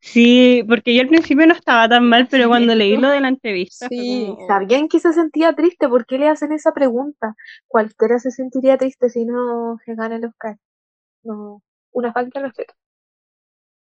[0.03, 3.27] Sí, porque yo al principio no estaba tan mal, pero cuando leí lo de la
[3.27, 3.87] entrevista.
[3.87, 5.87] Sí, sabían que se sentía triste.
[5.87, 7.35] ¿Por qué le hacen esa pregunta?
[7.67, 10.57] Cualquiera se sentiría triste si no se gana el Oscar.
[11.23, 12.73] No, una falta de respeto.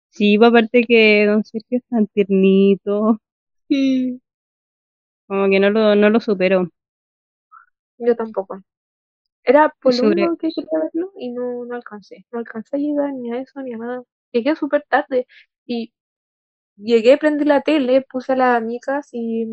[0.09, 3.19] Sí, pues, aparte que Don Sergio es tan tiernito.
[3.67, 4.21] Sí.
[5.27, 6.69] Como que no lo, no lo supero.
[7.97, 8.61] Yo tampoco.
[9.43, 12.25] Era por lo único que quería verlo y no, no alcancé.
[12.31, 14.03] No alcancé a llegar ni a eso ni a nada.
[14.31, 15.25] Llegué súper tarde
[15.65, 15.91] y
[16.77, 19.45] llegué, prendí la tele, puse a las amigas y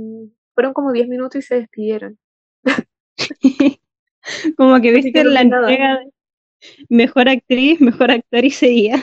[0.55, 2.19] fueron como 10 minutos y se despidieron.
[4.57, 6.13] como que viste la entrega de
[6.89, 9.03] mejor actriz, mejor actor y seguía.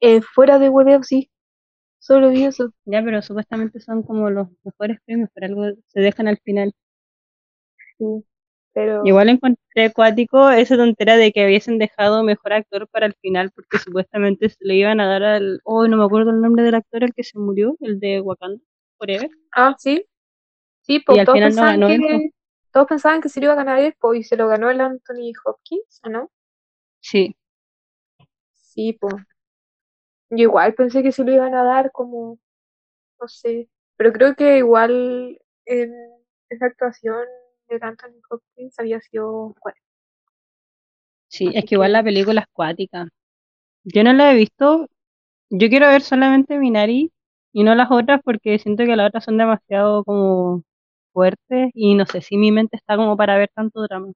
[0.00, 1.30] Eh, fuera de web sí.
[1.98, 2.72] Solo vi eso.
[2.84, 6.72] Ya, pero supuestamente son como los mejores premios, pero algo se dejan al final.
[7.98, 8.24] Sí.
[9.04, 13.78] Igual encontré acuático esa tontera de que hubiesen dejado mejor actor para el final, porque
[13.78, 15.60] supuestamente se le iban a dar al.
[15.64, 18.62] Oh, no me acuerdo el nombre del actor, el que se murió, el de Wakanda
[18.98, 19.30] Forever.
[19.52, 20.04] Ah, sí.
[20.80, 22.30] Sí, pues todos, pensaban que,
[22.72, 24.80] todos pensaban que se lo iba a ganar él, pues, y se lo ganó el
[24.80, 26.30] Anthony Hopkins, ¿o no?
[27.00, 27.36] Sí.
[28.52, 29.14] Sí, pues.
[30.30, 32.38] Yo igual pensé que se lo iban a dar como.
[33.20, 33.68] No sé.
[33.96, 35.94] Pero creo que igual en
[36.50, 37.24] esa actuación
[37.68, 39.78] de Anthony Hopkins había sido bueno.
[41.28, 43.08] Sí, es que igual la película es cuática.
[43.84, 44.88] Yo no la he visto.
[45.50, 47.12] Yo quiero ver solamente Minari
[47.52, 50.62] y no las otras porque siento que las otras son demasiado como
[51.12, 54.12] fuertes y no sé si mi mente está como para ver tanto drama.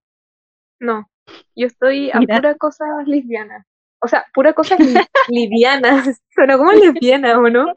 [0.81, 1.09] No,
[1.57, 3.65] yo estoy a pura cosa lesbiana.
[4.01, 4.77] O sea, pura cosa
[5.29, 6.05] liviana.
[6.35, 7.73] Suena como lesbiana, ¿o no?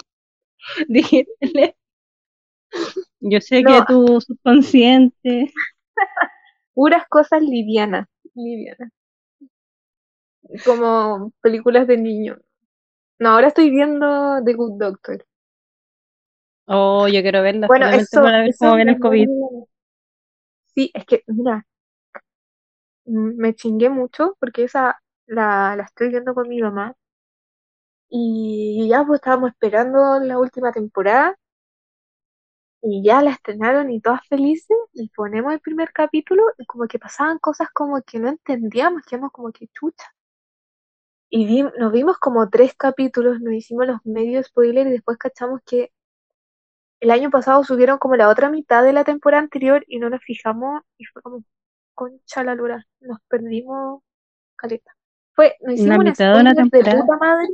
[0.87, 1.25] Dije,
[3.19, 5.51] yo sé que tu subconsciente.
[6.73, 8.07] Puras cosas livianas.
[8.33, 8.91] Livianas.
[10.65, 12.37] Como películas de niño.
[13.19, 15.25] No, ahora estoy viendo The Good Doctor.
[16.65, 17.67] Oh, yo quiero verla.
[17.67, 19.29] Bueno, eso, para ver cómo viene el COVID.
[20.73, 21.65] Sí, es que, mira,
[23.05, 26.95] me chingué mucho porque esa la, la estoy viendo con mi mamá.
[28.09, 31.37] Y ya pues estábamos esperando la última temporada
[32.83, 36.99] y ya la estrenaron y todas felices y ponemos el primer capítulo y como que
[36.99, 40.05] pasaban cosas como que no entendíamos, que éramos como que chucha.
[41.31, 45.59] Y vi- nos vimos como tres capítulos, nos hicimos los medios spoiler y después cachamos
[45.65, 45.91] que
[47.01, 50.21] el año pasado subieron como la otra mitad de la temporada anterior y no nos
[50.23, 51.43] fijamos y fue como
[51.95, 54.01] concha la lora, nos perdimos
[54.57, 54.91] caleta.
[55.35, 57.01] Fue, nos hicimos un mitad de una de temporada.
[57.03, 57.47] puta madre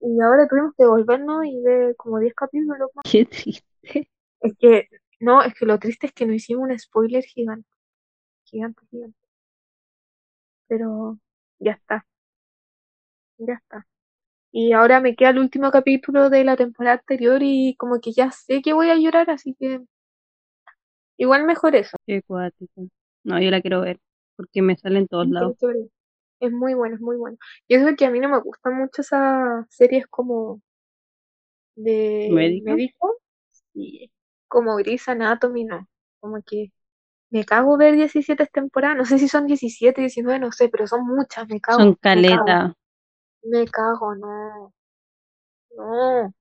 [0.00, 3.04] y ahora tuvimos que devolvernos y ver como 10 capítulos más.
[3.04, 4.08] Qué triste.
[4.40, 4.88] Es que,
[5.20, 7.68] no, es que lo triste es que nos hicimos un spoiler gigante,
[8.44, 9.18] gigante, gigante.
[10.68, 11.18] Pero
[11.58, 12.06] ya está,
[13.38, 13.86] ya está.
[14.52, 18.30] Y ahora me queda el último capítulo de la temporada anterior y como que ya
[18.32, 19.80] sé que voy a llorar, así que
[21.16, 21.96] igual mejor eso.
[22.06, 22.88] Qué cuático.
[23.24, 23.98] No, yo la quiero ver
[24.36, 25.56] porque me sale en todos lados.
[26.40, 27.36] Es muy bueno, es muy bueno.
[27.68, 30.62] Y eso es que a mí no me gustan mucho esas series como
[31.76, 32.70] de ¿Médico?
[32.70, 33.16] médico
[33.74, 34.10] y
[34.50, 35.88] como Grey's Anatomy, no.
[36.20, 36.72] Como que
[37.30, 41.06] me cago ver 17 temporadas, no sé si son 17, 19, no sé, pero son
[41.06, 41.78] muchas, me cago.
[41.78, 42.74] Son me cago, caleta.
[43.44, 44.74] me cago, no.
[45.76, 46.34] No,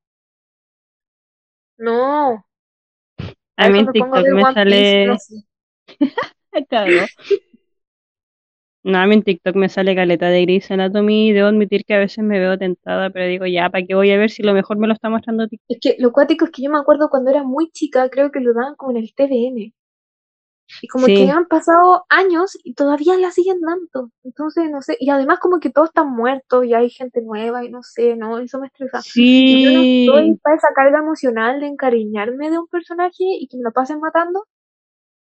[1.78, 2.46] no.
[3.58, 5.18] A mí en TikTok me One Piece, no sale.
[5.18, 5.36] sé.
[8.84, 11.34] No, a mí en TikTok me sale caleta de Grey's Anatomy.
[11.34, 14.18] Debo admitir que a veces me veo tentada, pero digo, ya, ¿para qué voy a
[14.18, 15.70] ver si lo mejor me lo está mostrando TikTok?
[15.70, 18.40] Es que lo cuático es que yo me acuerdo cuando era muy chica, creo que
[18.40, 19.74] lo daban como en el TVN.
[20.82, 21.14] Y como Sí.
[21.16, 24.12] que han pasado años y todavía la siguen dando.
[24.24, 27.70] Entonces, no sé, y además como que todos están muertos y hay gente nueva y
[27.70, 29.06] no sé, no, eso me estresa.
[29.48, 29.92] Y yo no Sí.
[30.00, 34.00] estoy para esa carga emocional de encariñarme de un personaje y que me lo pasen
[34.00, 34.46] matando.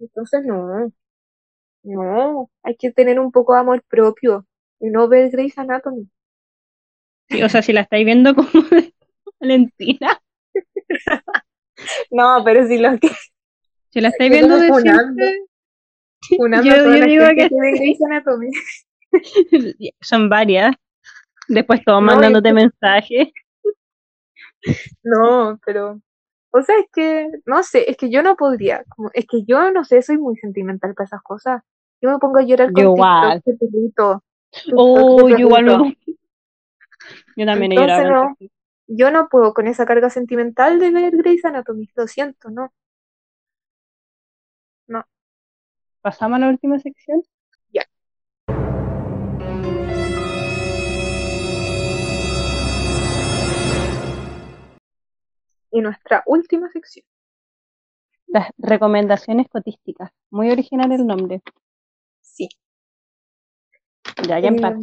[0.01, 0.93] Entonces, no,
[1.85, 4.47] no, hay que tener un poco de amor propio
[4.81, 6.09] y no ver Grey's Anatomy.
[7.29, 8.49] Sí, o sea, si la estáis viendo como
[9.41, 10.21] Valentina,
[12.11, 13.09] No, pero si lo que
[13.91, 15.23] si la estáis viendo como de funando.
[16.21, 18.51] siempre, unando Yo- yo digo que que ve Grey's Anatomy.
[20.01, 20.75] son varias.
[21.49, 23.29] Después todos No, mandándote es mensajes.
[25.03, 26.01] No, pero,
[26.57, 29.73] o sea, es que, no sé, es que yo no podría, como, es que yo
[29.73, 31.63] no sé, soy muy sentimental para esas cosas.
[32.01, 33.43] Yo me pongo a llorar con Yo igual.
[33.43, 34.25] TikTok de perrito.
[34.53, 36.01] TikTok Oh, yo igual perrito.
[37.37, 38.25] Yo también he Entonces, llorado.
[38.29, 38.37] no.
[38.87, 42.73] Yo no puedo con esa carga sentimental de ver Grey's Anatomy, lo siento, no.
[46.05, 47.23] Pasamos a la última sección.
[55.75, 57.05] Y nuestra última sección.
[58.29, 60.11] Las recomendaciones cotísticas.
[60.31, 61.43] Muy original el nombre.
[62.21, 62.49] Sí.
[64.29, 64.79] Ya, ya Eh, empate.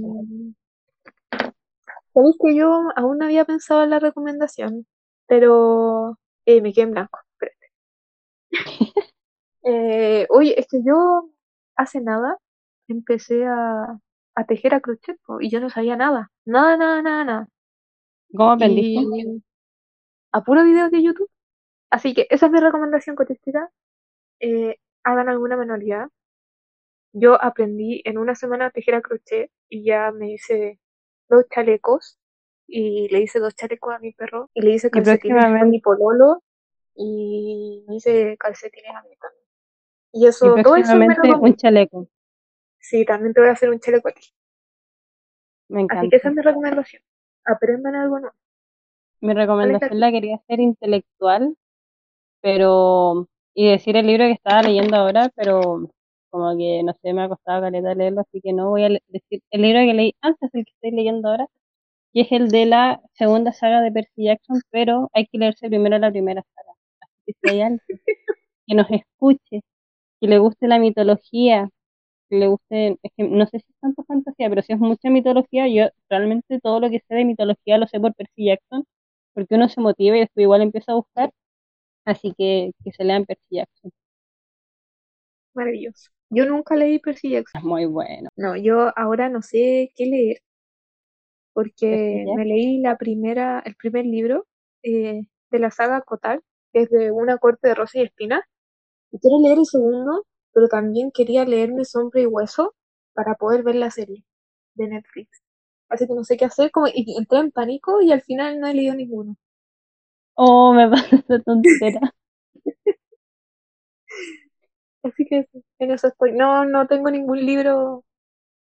[2.13, 4.85] Sabéis que yo aún no había pensado en la recomendación,
[5.27, 7.19] pero eh, me quedé en blanco.
[7.33, 7.67] espérate.
[9.63, 11.29] Eh, oye, es que yo
[11.75, 12.35] hace nada
[12.87, 13.99] empecé a,
[14.35, 16.31] a tejer a crochet po, y yo no sabía nada.
[16.45, 17.47] Nada, nada, nada, nada.
[18.35, 19.01] ¿Cómo aprendiste?
[19.01, 19.43] Y
[20.31, 21.29] a puro video de YouTube.
[21.89, 23.69] Así que esa es mi recomendación cotística.
[24.39, 26.09] Eh, hagan alguna manualidad.
[27.13, 30.79] Yo aprendí en una semana a tejer a crochet y ya me hice
[31.29, 32.17] dos chalecos
[32.67, 35.81] y le hice dos chalecos a mi perro y le hice Y calcetines a mi
[35.81, 36.41] pololo
[36.95, 39.45] y me hice calcetines a mí también.
[40.13, 42.07] Y y eso, todo eso me lo un chaleco.
[42.79, 44.21] Sí, también te voy a hacer un chaleco a ti.
[45.69, 46.29] Me Así que esa encanta.
[46.29, 47.03] es mi recomendación.
[47.45, 48.35] Aprendan algo nuevo.
[49.21, 51.55] Mi ¿Cuál es la recomendación la quería hacer intelectual,
[52.41, 55.89] pero y decir el libro que estaba leyendo ahora, pero
[56.31, 59.41] como que no sé, me ha costado caleta leerlo, así que no voy a decir
[59.51, 61.47] el libro que leí antes del que estoy leyendo ahora,
[62.13, 65.97] que es el de la segunda saga de Percy Jackson, pero hay que leerse primero
[65.99, 66.73] la primera saga.
[67.01, 67.79] Así que si hay alguien
[68.67, 69.61] que nos escuche,
[70.21, 71.69] que le guste la mitología,
[72.29, 75.09] que le guste, es que no sé si es tanto fantasía, pero si es mucha
[75.09, 78.85] mitología, yo realmente todo lo que sé de mitología lo sé por Percy Jackson,
[79.33, 81.31] porque uno se motiva y después igual empieza a buscar,
[82.05, 83.91] así que que se lean Percy Jackson,
[85.53, 86.09] Maravilloso.
[86.29, 87.59] Yo nunca leí Percy Jackson.
[87.59, 88.29] es muy bueno.
[88.37, 90.37] No, yo ahora no sé qué leer
[91.53, 94.47] porque me leí la primera, el primer libro
[94.83, 95.21] eh,
[95.51, 96.41] de la saga Kotal,
[96.73, 98.41] que es de una corte de rosa y espinas.
[99.11, 102.73] Y quiero leer el segundo, pero también quería leerme Sombra y Hueso
[103.13, 104.23] para poder ver la serie
[104.75, 105.41] de Netflix.
[105.91, 108.65] Así que no sé qué hacer, como y entré en pánico y al final no
[108.67, 109.35] he leído ninguno.
[110.37, 111.99] oh, me pasa esa tontera.
[115.03, 115.47] Así que
[115.79, 116.31] en eso estoy.
[116.33, 118.03] No, no tengo ningún libro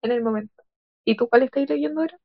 [0.02, 0.62] en el momento.
[1.04, 2.18] ¿Y tú cuál estás leyendo ahora?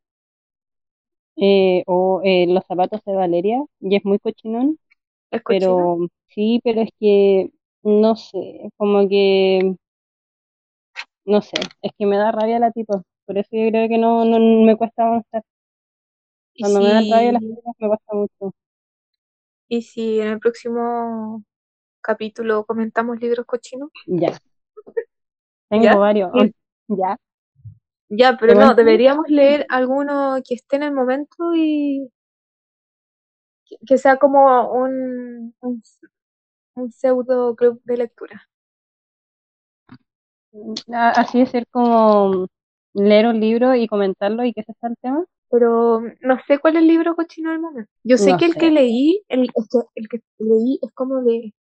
[1.38, 4.80] Eh, o eh, Los zapatos de Valeria, y es muy cochinón,
[5.32, 5.98] ¿Es pero
[6.30, 7.52] sí, pero es que
[7.84, 9.76] no sé, como que
[11.26, 14.26] no sé, es que me da rabia la tipa, por eso yo creo que no,
[14.26, 15.44] no me cuesta avanzar.
[16.54, 18.54] ¿Y Cuando me dan rabia las cosas me cuesta mucho.
[19.68, 21.44] y si en el próximo
[22.02, 23.92] capítulo comentamos libros cochinos?
[24.08, 24.40] Ya,
[25.70, 26.00] tengo ¿Ya?
[26.00, 26.32] varios.
[26.88, 27.18] Ya,
[28.10, 32.10] Ya, pero ¿Te no, deberíamos leer alguno que esté en el momento y
[33.88, 35.84] que, sea como un, un,
[36.76, 38.50] un pseudo club de lectura.
[40.94, 42.48] A- Así de ser como
[42.96, 45.26] leer un libro y comentarlo y que ese sea el tema.
[45.50, 47.92] Pero no sé cuál es el libro cochino del momento.
[48.04, 51.24] Yo sé No que el que leí, el, el que, el que leí es como
[51.24, 51.54] de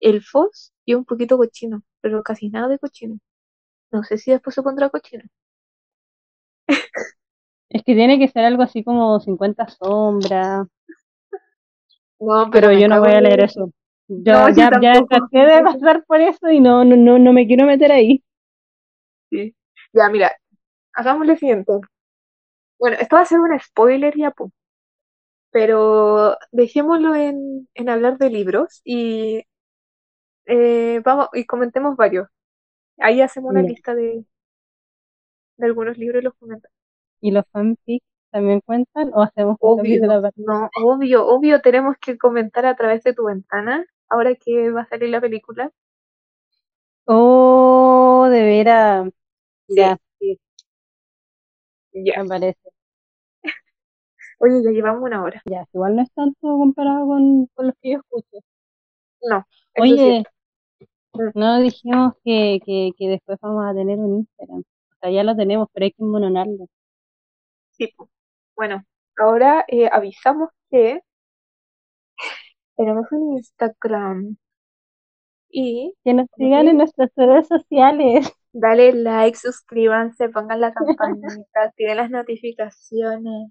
[0.00, 3.18] elfos y un poquito cochino, pero casi nada de cochino.
[3.92, 5.24] No sé si después se pondrá cochino.
[7.70, 10.66] Es que tiene que ser algo así como 50 sombras,
[12.20, 13.70] No, pero yo no voy a leer eso.
[14.26, 15.08] No, Ya, yo ya, ya tampoco.
[15.08, 18.22] traté de pasar por eso y no, no, no, no me quiero meter ahí.
[19.30, 19.54] Sí.
[19.92, 20.30] Ya, mira,
[20.94, 21.72] hagamos lo siguiente.
[22.78, 24.50] Bueno, esto va a ser un spoiler ya, po.
[25.50, 29.44] Pero dejémoslo en, en hablar de libros y
[30.46, 32.28] eh, vamos y comentemos varios.
[32.98, 34.24] Ahí hacemos una lista de,
[35.58, 36.74] de algunos libros y los comentamos.
[37.20, 40.02] ¿Y los fanfics también cuentan o hacemos un Obvio,
[40.36, 44.88] no, obvio, obvio tenemos que comentar a través de tu ventana, ahora que va a
[44.88, 45.70] salir la película.
[47.06, 49.08] Oh, de veras.
[49.68, 49.98] Ya,
[52.04, 52.22] Ya.
[52.22, 52.58] me parece.
[54.40, 55.42] Oye, ya llevamos una hora.
[55.46, 58.38] Ya, igual no es tanto comparado con, con los que yo escucho.
[59.22, 59.44] No,
[59.80, 60.22] Oye.
[61.12, 61.30] Mm.
[61.34, 64.60] no dijimos que, que, que después vamos a tener un Instagram.
[64.60, 66.66] O sea, ya lo tenemos, pero hay que mononarlo.
[67.72, 67.92] Sí.
[68.56, 68.84] Bueno,
[69.18, 71.00] ahora eh, avisamos que
[72.76, 74.36] tenemos un Instagram
[75.50, 78.30] y Que nos ¿cómo sigan en nuestras redes sociales.
[78.52, 83.50] Dale like, suscríbanse, pongan la campanita, activen las notificaciones.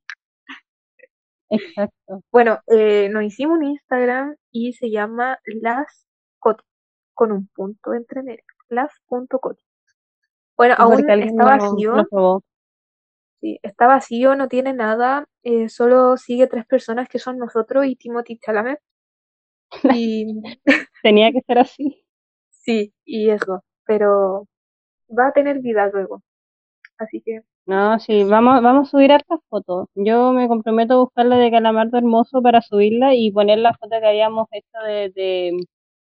[1.49, 2.23] Exacto.
[2.31, 6.05] Bueno, eh, nos hicimos un Instagram y se llama Las
[6.39, 6.63] Coti,
[7.13, 9.63] con un punto entre medio, las.coti.
[10.57, 12.41] Bueno, aún Porque alguien está vacío,
[13.39, 17.95] sí, está vacío, no tiene nada, eh, solo sigue tres personas que son nosotros y
[17.95, 18.79] Timothy Chalamet.
[20.01, 20.41] Y
[21.03, 22.03] Tenía que ser así.
[22.49, 24.47] sí, y eso, pero
[25.09, 26.21] va a tener vida luego.
[26.97, 29.87] Así que No, sí, vamos, vamos a subir hartas fotos.
[29.95, 33.99] Yo me comprometo a buscar la de Calamardo Hermoso para subirla y poner la foto
[33.99, 35.57] que habíamos hecho de, de,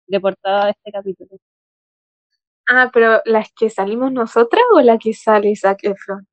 [0.08, 1.30] de portada de este capítulo.
[2.68, 6.28] Ah, pero ¿las que salimos nosotras o la que sale Zac Efron?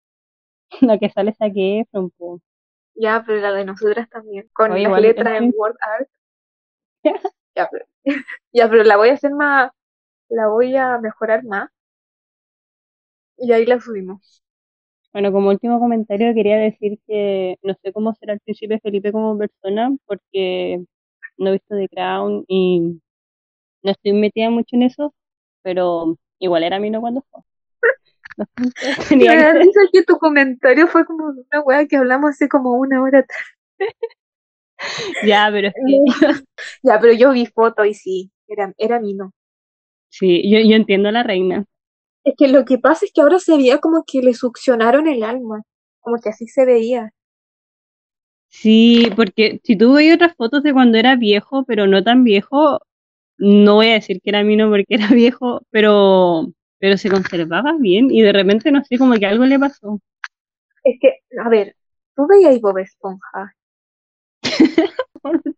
[0.81, 2.41] La que sale saqué Efron, po.
[2.95, 5.53] Ya, pero la de nosotras también, con Oye, las letras en.
[5.57, 6.09] Word Art.
[7.55, 7.85] Ya, pero,
[8.53, 9.71] ya, pero la voy a hacer más,
[10.31, 11.69] la voy a mejorar más.
[13.43, 14.45] Y ahí la subimos.
[15.13, 19.37] Bueno, como último comentario quería decir que no sé cómo será el príncipe Felipe como
[19.37, 20.85] persona porque
[21.37, 23.01] no he visto The Crown y
[23.83, 25.13] no estoy metida mucho en eso,
[25.63, 27.41] pero igual era no cuando fue.
[29.19, 33.03] Me da risa que tu comentario fue como una weá que hablamos hace como una
[33.03, 33.47] hora atrás.
[35.23, 35.83] Ya, pero es que
[36.83, 39.33] Ya, pero yo vi foto y sí, era, era Mino.
[40.11, 41.65] sí, yo, yo entiendo a la reina.
[42.25, 45.25] Es que lo que pasa es que ahora se veía como que le succionaron el
[45.25, 45.63] alma.
[46.01, 47.13] Como que así se veía.
[48.49, 52.81] Sí, porque si tú veis otras fotos de cuando era viejo, pero no tan viejo,
[53.39, 56.47] no voy a decir que era Mino porque era viejo, pero,
[56.79, 59.99] pero se conservaba bien y de repente no sé, como que algo le pasó.
[60.85, 61.77] Es que, a ver,
[62.15, 63.55] tú veías Bob Esponja.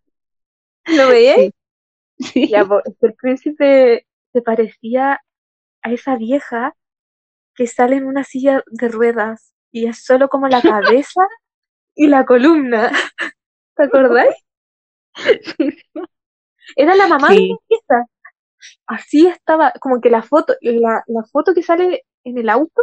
[0.86, 1.36] ¿Lo veías?
[1.36, 1.50] Sí.
[2.18, 2.48] Sí.
[2.48, 2.64] Ya,
[3.00, 5.20] el príncipe se parecía
[5.84, 6.74] a esa vieja
[7.54, 11.20] que sale en una silla de ruedas y es solo como la cabeza
[11.94, 12.90] y la columna.
[13.76, 14.34] ¿Te acordás?
[16.76, 17.56] Era la mamá de
[17.88, 18.06] la.
[18.86, 22.82] Así estaba, como que la foto, la, la foto que sale en el auto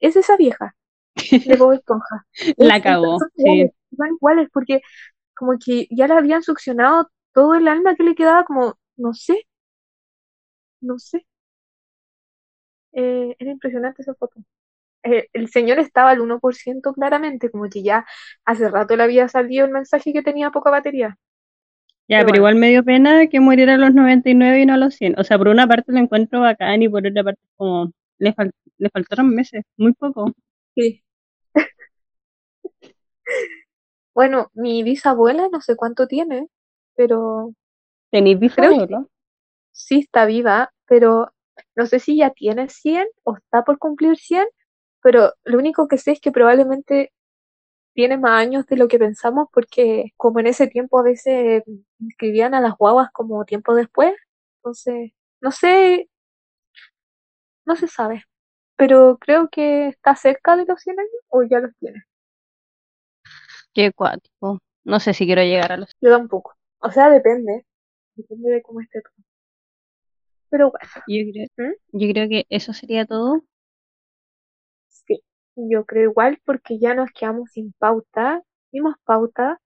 [0.00, 0.74] es esa vieja
[1.14, 2.26] de Bob Esponja.
[2.56, 3.70] La son sí.
[3.96, 4.80] son iguales porque
[5.34, 9.46] como que ya le habían succionado todo el alma que le quedaba como, no sé,
[10.80, 11.24] no sé.
[12.92, 14.40] Eh, era impresionante esa foto.
[15.04, 18.06] Eh, el señor estaba al 1% claramente, como que ya
[18.46, 21.18] hace rato le había salido el mensaje que tenía poca batería.
[22.08, 24.76] Ya, Pero pero igual me dio pena que muriera a los 99 y no a
[24.76, 25.18] los 100.
[25.18, 28.52] O sea, por una parte lo encuentro bacán y por otra parte como le, fal-
[28.78, 30.32] le faltaron meses, muy poco.
[30.76, 31.02] Sí.
[34.14, 36.48] Bueno, mi bisabuela no sé cuánto tiene,
[36.94, 37.52] pero
[38.12, 38.98] ¿Tenéis bisabuelo?
[39.72, 41.32] sí está viva, pero
[41.76, 44.46] no sé si ya tiene 100 o está por cumplir 100,
[45.02, 47.12] pero lo único que sé es que probablemente
[47.94, 51.62] tiene más años de lo que pensamos porque como en ese tiempo a veces
[52.00, 54.14] inscribían a las guaguas como tiempo después,
[54.58, 56.08] entonces no sé,
[57.64, 58.24] no se sabe,
[58.76, 62.02] pero creo que está cerca de los 100 años o ya los tiene.
[63.74, 64.60] Qué cuático.
[64.84, 65.90] No sé si quiero llegar a los...
[66.00, 66.54] Yo tampoco.
[66.80, 67.64] O sea, depende,
[68.16, 69.14] depende de cómo esté todo.
[70.52, 71.72] Pero bueno, Yo creo, ¿Mm?
[71.92, 73.42] yo creo que eso sería todo.
[74.88, 75.24] sí,
[75.56, 79.60] yo creo igual porque ya nos quedamos sin pauta, dimos pauta,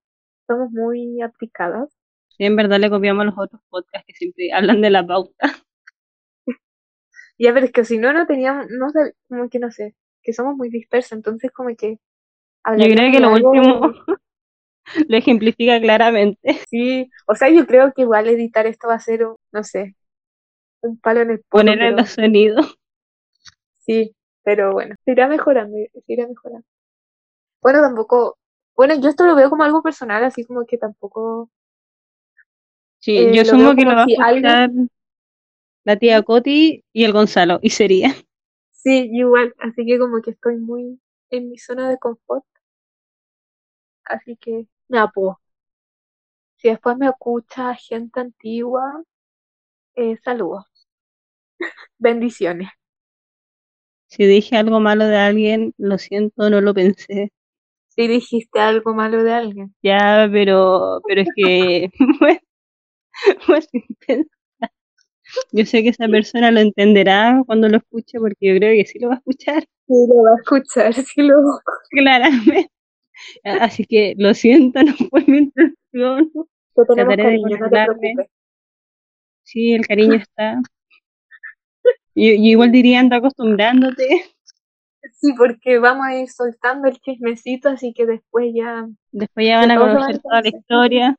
[0.47, 1.91] somos muy aplicadas.
[2.28, 5.57] Sí, en verdad le copiamos a los otros podcasts que siempre hablan de la pauta.
[7.39, 10.32] Ya, pero es que si no, no teníamos, no sé, como que no sé, que
[10.32, 11.99] somos muy dispersos, entonces como que
[12.74, 13.93] Yo creo que lo algo- último
[15.09, 16.61] lo ejemplifica claramente.
[16.70, 19.20] Sí, o sea, yo creo que igual editar esto va a ser,
[19.53, 19.97] no sé,
[20.87, 22.78] un palo en el polo, Ponerle pero los sonidos.
[23.84, 26.66] sí, pero bueno, se irá mejorando, se irá mejorando.
[27.62, 28.39] Bueno, tampoco,
[28.76, 31.51] bueno, yo esto lo veo como algo personal, así como que tampoco,
[33.01, 34.70] Sí, Eh, yo asumo que lo va a escuchar
[35.87, 38.14] la tía Coti y el Gonzalo, y sería.
[38.70, 42.45] sí, igual, así que como que estoy muy en mi zona de confort.
[44.05, 45.37] Así que, nada, pues,
[46.57, 49.03] si después me escucha gente antigua,
[49.97, 50.66] eh, saludos.
[51.99, 52.69] Bendiciones.
[54.09, 57.33] Si dije algo malo de alguien, lo siento, no lo pensé.
[57.89, 59.75] Si dijiste algo malo de alguien.
[59.83, 62.41] Ya, pero, pero es que fue,
[63.41, 64.37] fue sin pensar.
[65.53, 68.99] Yo sé que esa persona lo entenderá cuando lo escuche, porque yo creo que sí
[68.99, 71.37] lo va a escuchar, Sí, lo va a escuchar, sí lo
[71.91, 72.71] claramente.
[73.45, 76.33] Así que lo siento, no fue mi intención.
[76.75, 78.31] Trataré de no te.
[79.43, 80.61] Sí, el cariño está.
[82.17, 84.07] Yo, yo igual diría anda acostumbrándote.
[85.21, 88.87] Sí, porque vamos a ir soltando el chismecito, así que después ya.
[89.12, 91.17] Después ya van a conocer toda la historia.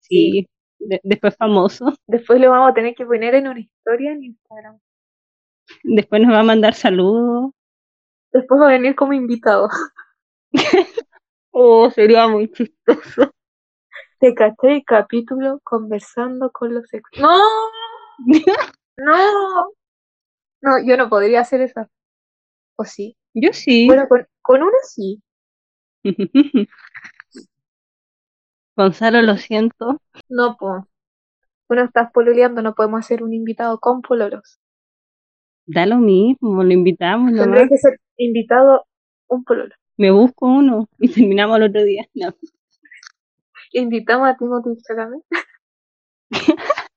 [0.00, 0.30] Sí.
[0.32, 0.46] Sí,
[0.78, 1.92] de- después famoso.
[2.06, 4.78] Después lo vamos a tener que poner en una historia en Instagram.
[5.84, 7.50] Después nos va a mandar saludos.
[8.32, 9.68] Después va a venir como invitado.
[11.52, 13.32] Oh, sería muy chistoso.
[14.20, 17.02] Te caché el capítulo conversando con los ex.
[17.20, 17.38] ¡No!
[18.96, 19.72] ¡No!
[20.62, 21.86] No, yo no podría hacer eso.
[22.76, 23.16] ¿O sí?
[23.34, 23.86] Yo sí.
[23.86, 25.22] Bueno, con, con uno sí.
[28.76, 30.00] Gonzalo, lo siento.
[30.28, 30.84] No, pues.
[31.68, 34.58] Uno estás pololeando, no podemos hacer un invitado con pololos.
[35.66, 37.68] Da lo mismo, lo invitamos Tendría nomás.
[37.68, 38.86] que ser invitado
[39.28, 39.74] un pololo.
[39.96, 42.06] Me busco uno y terminamos el otro día.
[42.14, 42.34] No.
[43.72, 45.22] Invitamos a Timothy Chalamet.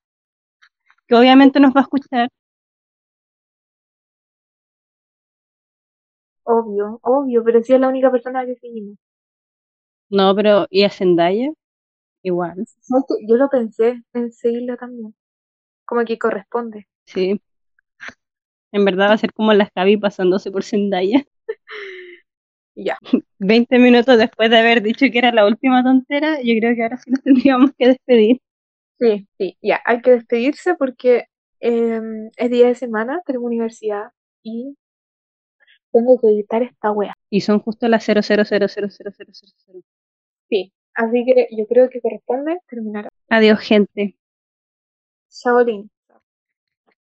[1.08, 2.30] Que obviamente nos va a escuchar.
[6.46, 8.98] Obvio, obvio, pero sí es la única persona que seguimos.
[10.10, 11.50] No, pero ¿y a Zendaya?
[12.24, 12.66] Igual.
[13.28, 15.16] Yo lo pensé en seguirla también.
[15.86, 16.88] Como que corresponde.
[17.06, 17.42] sí.
[18.74, 21.24] En verdad va a ser como las Javi pasándose por Zendaya.
[22.76, 22.98] Ya.
[23.40, 26.98] 20 minutos después de haber dicho que era la última tontera, yo creo que ahora
[26.98, 28.42] sí nos tendríamos que despedir.
[29.00, 29.82] Sí, sí, ya.
[29.86, 31.26] Hay que despedirse porque
[31.60, 34.12] em, es día de semana, tengo universidad
[34.44, 34.78] y
[35.94, 37.14] tengo que editar esta wea.
[37.30, 39.84] Y son justo las 00000000.
[40.50, 43.08] Sí, así que yo creo que corresponde terminar.
[43.30, 44.18] Adiós, gente.
[45.30, 45.90] Shaolin.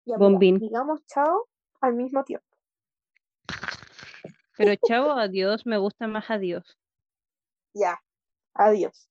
[0.05, 0.59] Ya, mira, Bombín.
[0.59, 1.47] digamos chao
[1.79, 2.45] al mismo tiempo.
[4.57, 6.77] Pero chao, adiós, me gusta más adiós.
[7.73, 7.99] Ya.
[8.53, 9.09] Adiós.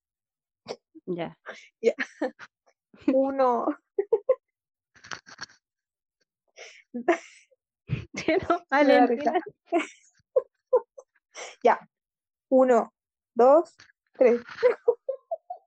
[1.07, 1.37] Ya.
[3.13, 3.67] Uno.
[8.71, 9.33] Da risa.
[11.63, 11.79] Ya.
[12.51, 12.93] Uno,
[13.35, 13.77] dos,
[14.19, 14.43] tres.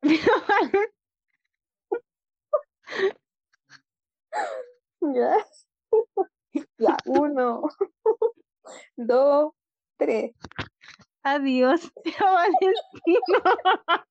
[5.01, 5.37] Ya.
[6.77, 6.97] Ya.
[7.05, 7.63] Uno,
[8.95, 9.53] dos,
[9.97, 10.33] tres.
[11.23, 11.91] Adiós.
[12.05, 14.05] Chao, Valentina.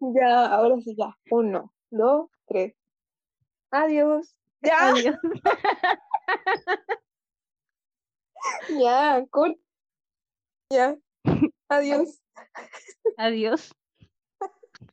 [0.00, 1.16] Ya, ahora sí, ya.
[1.30, 2.74] Uno, dos, tres.
[3.70, 4.34] Adiós.
[4.62, 5.16] Ya, Adiós.
[8.68, 9.60] ya, corta.
[10.72, 10.96] Ya.
[11.68, 12.20] Adiós.
[13.18, 13.72] Adiós.